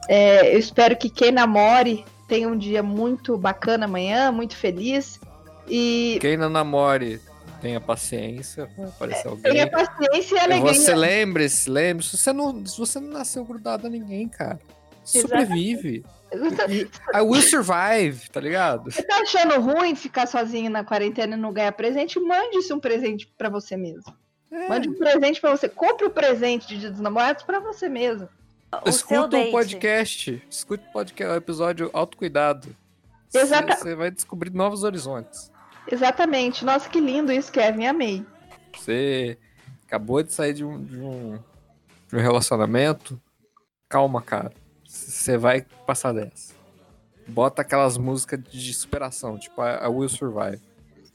É, 0.08 0.54
eu 0.54 0.60
espero 0.60 0.96
que 0.96 1.10
quem 1.10 1.32
namore 1.32 2.06
tenha 2.28 2.48
um 2.48 2.58
dia 2.58 2.84
muito 2.84 3.38
bacana 3.38 3.86
amanhã, 3.86 4.32
muito 4.32 4.56
feliz. 4.56 5.20
E 5.68 6.18
quem 6.20 6.38
não 6.38 6.50
namore 6.50 7.20
tenha 7.64 7.80
paciência, 7.80 8.70
vai 8.78 8.88
aparecer 8.88 9.28
alguém. 9.30 9.54
Tenha 9.54 9.72
paciência 9.72 10.36
e 10.36 10.40
alegria. 10.40 10.74
Você 10.74 10.94
lembre-se, 10.94 11.70
lembre-se, 11.70 12.18
você 12.18 12.34
não, 12.34 12.66
se 12.66 12.78
você 12.78 13.00
não 13.00 13.08
nasceu 13.08 13.46
grudado 13.46 13.88
a 13.88 13.90
ninguém, 13.90 14.28
cara. 14.28 14.60
Sobrevive. 15.06 16.06
I 17.14 17.22
will 17.22 17.42
survive, 17.42 18.30
tá 18.30 18.42
ligado? 18.42 18.92
Você 18.92 19.04
tá 19.04 19.22
achando 19.22 19.62
ruim 19.62 19.96
ficar 19.96 20.28
sozinho 20.28 20.70
na 20.70 20.84
quarentena 20.84 21.36
e 21.36 21.40
não 21.40 21.54
ganhar 21.54 21.72
presente? 21.72 22.20
Mande-se 22.20 22.74
um 22.74 22.80
presente 22.80 23.32
para 23.38 23.50
você 23.50 23.78
mesmo. 23.78 24.14
É. 24.52 24.68
Mande 24.68 24.90
um 24.90 24.96
presente 24.96 25.40
para 25.40 25.52
você. 25.52 25.70
Compre 25.70 26.06
o 26.06 26.10
um 26.10 26.14
presente 26.14 26.68
de 26.68 26.80
Dia 26.80 26.92
dos 26.92 27.00
Namorados 27.00 27.44
para 27.44 27.60
você 27.60 27.88
mesmo. 27.88 28.28
Escuta 28.86 29.38
o 29.38 29.52
podcast. 29.52 30.44
Escuta 30.50 30.84
o 30.90 30.92
podcast, 30.92 31.34
o 31.34 31.38
episódio 31.38 31.90
Autocuidado. 31.94 32.76
Exatamente. 33.34 33.80
Você 33.80 33.96
vai 33.96 34.12
descobrir 34.12 34.52
novos 34.52 34.84
horizontes. 34.84 35.53
Exatamente. 35.92 36.64
Nossa, 36.64 36.90
que 36.90 37.00
lindo 37.00 37.32
isso, 37.32 37.52
Kevin. 37.52 37.86
Amei. 37.86 38.26
Você 38.76 39.38
acabou 39.86 40.24
de 40.24 40.34
sair 40.34 40.54
de 40.54 40.64
um, 40.64 40.84
de 40.84 41.00
um, 41.00 41.40
de 42.10 42.16
um 42.16 42.20
relacionamento. 42.20 43.22
Calma, 43.90 44.22
cara. 44.22 44.52
Você 44.86 45.38
vai 45.38 45.66
passar 45.86 46.14
dessa. 46.14 46.54
Bota 47.28 47.62
aquelas 47.62 47.98
músicas 47.98 48.42
de 48.44 48.74
superação, 48.74 49.38
tipo 49.38 49.62
a, 49.62 49.88
Will 49.88 50.10
Survive. 50.10 50.62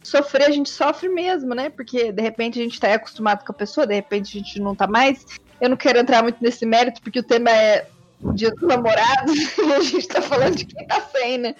Sofrer, 0.02 0.46
a 0.46 0.50
gente 0.50 0.70
sofre 0.70 1.08
mesmo, 1.08 1.54
né? 1.54 1.68
Porque 1.70 2.12
de 2.12 2.22
repente 2.22 2.58
a 2.58 2.62
gente 2.62 2.80
tá 2.80 2.94
acostumado 2.94 3.44
com 3.44 3.52
a 3.52 3.54
pessoa, 3.54 3.86
de 3.86 3.94
repente 3.94 4.36
a 4.36 4.40
gente 4.40 4.60
não 4.60 4.74
tá 4.74 4.86
mais. 4.86 5.26
Eu 5.60 5.68
não 5.68 5.76
quero 5.76 5.98
entrar 5.98 6.22
muito 6.22 6.42
nesse 6.42 6.64
mérito, 6.64 7.02
porque 7.02 7.18
o 7.18 7.22
tema 7.22 7.50
é 7.50 7.86
Dia 8.34 8.50
dos 8.50 8.68
Namorados 8.68 9.36
e 9.58 9.72
a 9.72 9.80
gente 9.80 10.08
tá 10.08 10.20
falando 10.20 10.56
de 10.56 10.64
quem 10.64 10.86
tá 10.86 11.00
sem, 11.12 11.38
né? 11.38 11.54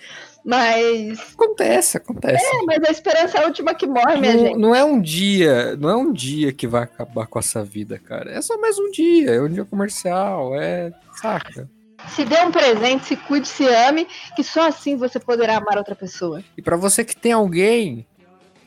Mas. 0.45 1.35
Acontece, 1.35 1.97
acontece. 1.97 2.45
É, 2.45 2.63
mas 2.65 2.83
a 2.85 2.91
esperança 2.91 3.39
é 3.39 3.43
a 3.43 3.47
última 3.47 3.75
que 3.75 3.87
morre, 3.87 4.21
minha 4.21 4.35
não, 4.35 4.41
gente. 4.41 4.59
Não 4.59 4.75
é 4.75 4.85
um 4.85 5.01
dia, 5.01 5.77
não 5.77 5.89
é 5.89 5.97
um 5.97 6.13
dia 6.13 6.53
que 6.53 6.67
vai 6.67 6.85
acabar 6.85 7.27
com 7.27 7.39
essa 7.39 7.63
vida, 7.63 7.99
cara. 7.99 8.33
É 8.33 8.41
só 8.41 8.59
mais 8.59 8.79
um 8.79 8.91
dia, 8.91 9.33
é 9.33 9.43
um 9.43 9.49
dia 9.49 9.65
comercial, 9.65 10.55
é. 10.55 10.93
Saca? 11.21 11.69
Se 12.09 12.25
dê 12.25 12.41
um 12.43 12.51
presente, 12.51 13.05
se 13.05 13.17
cuide, 13.17 13.47
se 13.47 13.67
ame, 13.67 14.07
que 14.35 14.43
só 14.43 14.69
assim 14.69 14.97
você 14.97 15.19
poderá 15.19 15.57
amar 15.57 15.77
outra 15.77 15.95
pessoa. 15.95 16.43
E 16.57 16.63
para 16.63 16.77
você 16.77 17.05
que 17.05 17.17
tem 17.17 17.33
alguém, 17.33 18.07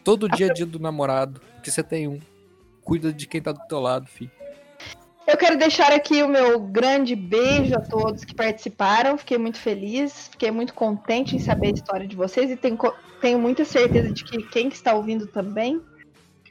todo 0.03 0.29
dia 0.29 0.47
é 0.47 0.53
dia 0.53 0.65
do 0.65 0.79
namorado, 0.79 1.41
que 1.63 1.71
você 1.71 1.81
tem 1.81 2.07
um. 2.07 2.19
Cuida 2.83 3.13
de 3.13 3.27
quem 3.27 3.41
tá 3.41 3.51
do 3.51 3.61
teu 3.67 3.79
lado, 3.79 4.07
filho. 4.07 4.31
Eu 5.31 5.37
quero 5.37 5.57
deixar 5.57 5.93
aqui 5.93 6.21
o 6.21 6.27
meu 6.27 6.59
grande 6.59 7.15
beijo 7.15 7.73
a 7.73 7.79
todos 7.79 8.25
que 8.25 8.35
participaram. 8.35 9.17
Fiquei 9.17 9.37
muito 9.37 9.57
feliz, 9.57 10.27
fiquei 10.27 10.51
muito 10.51 10.73
contente 10.73 11.37
em 11.37 11.39
saber 11.39 11.67
a 11.67 11.71
história 11.71 12.05
de 12.05 12.17
vocês 12.17 12.51
e 12.51 12.57
tenho, 12.57 12.77
tenho 13.21 13.39
muita 13.39 13.63
certeza 13.63 14.11
de 14.11 14.25
que 14.25 14.43
quem 14.43 14.67
está 14.67 14.93
ouvindo 14.93 15.25
também. 15.27 15.81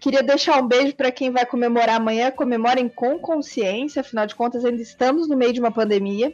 Queria 0.01 0.23
deixar 0.23 0.63
um 0.63 0.67
beijo 0.67 0.97
para 0.97 1.13
quem 1.13 1.31
vai 1.31 1.45
comemorar 1.45 1.97
amanhã. 1.97 2.31
Comemorem 2.31 2.89
com 2.89 3.19
consciência, 3.19 4.01
afinal 4.01 4.25
de 4.25 4.35
contas, 4.35 4.65
ainda 4.65 4.81
estamos 4.81 5.29
no 5.29 5.37
meio 5.37 5.53
de 5.53 5.61
uma 5.61 5.71
pandemia. 5.71 6.33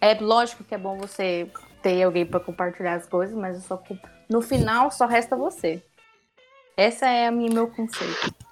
É 0.00 0.14
lógico 0.14 0.64
que 0.64 0.74
é 0.74 0.78
bom 0.78 0.98
você 0.98 1.48
ter 1.80 2.02
alguém 2.02 2.26
para 2.26 2.40
compartilhar 2.40 2.94
as 2.94 3.06
coisas, 3.06 3.36
mas 3.36 3.62
só 3.62 3.80
no 4.28 4.42
final 4.42 4.90
só 4.90 5.06
resta 5.06 5.36
você. 5.36 5.80
Essa 6.76 7.06
é 7.06 7.28
a 7.28 7.30
minha 7.30 7.54
meu 7.54 7.68
conceito. 7.68 8.43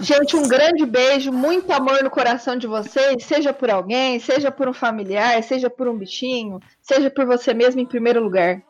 Gente, 0.00 0.34
um 0.34 0.48
grande 0.48 0.86
beijo, 0.86 1.30
muito 1.30 1.70
amor 1.72 2.02
no 2.02 2.10
coração 2.10 2.56
de 2.56 2.66
vocês, 2.66 3.22
seja 3.22 3.52
por 3.52 3.70
alguém, 3.70 4.18
seja 4.18 4.50
por 4.50 4.66
um 4.66 4.72
familiar, 4.72 5.42
seja 5.42 5.68
por 5.68 5.86
um 5.88 5.96
bichinho, 5.96 6.58
seja 6.80 7.10
por 7.10 7.26
você 7.26 7.52
mesmo 7.52 7.80
em 7.82 7.86
primeiro 7.86 8.22
lugar. 8.22 8.62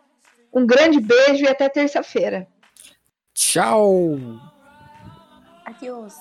Um 0.52 0.66
grande 0.66 1.00
beijo 1.00 1.44
e 1.44 1.48
até 1.48 1.68
terça-feira. 1.68 2.48
Tchau. 3.32 4.18
Adiós. 5.64 6.14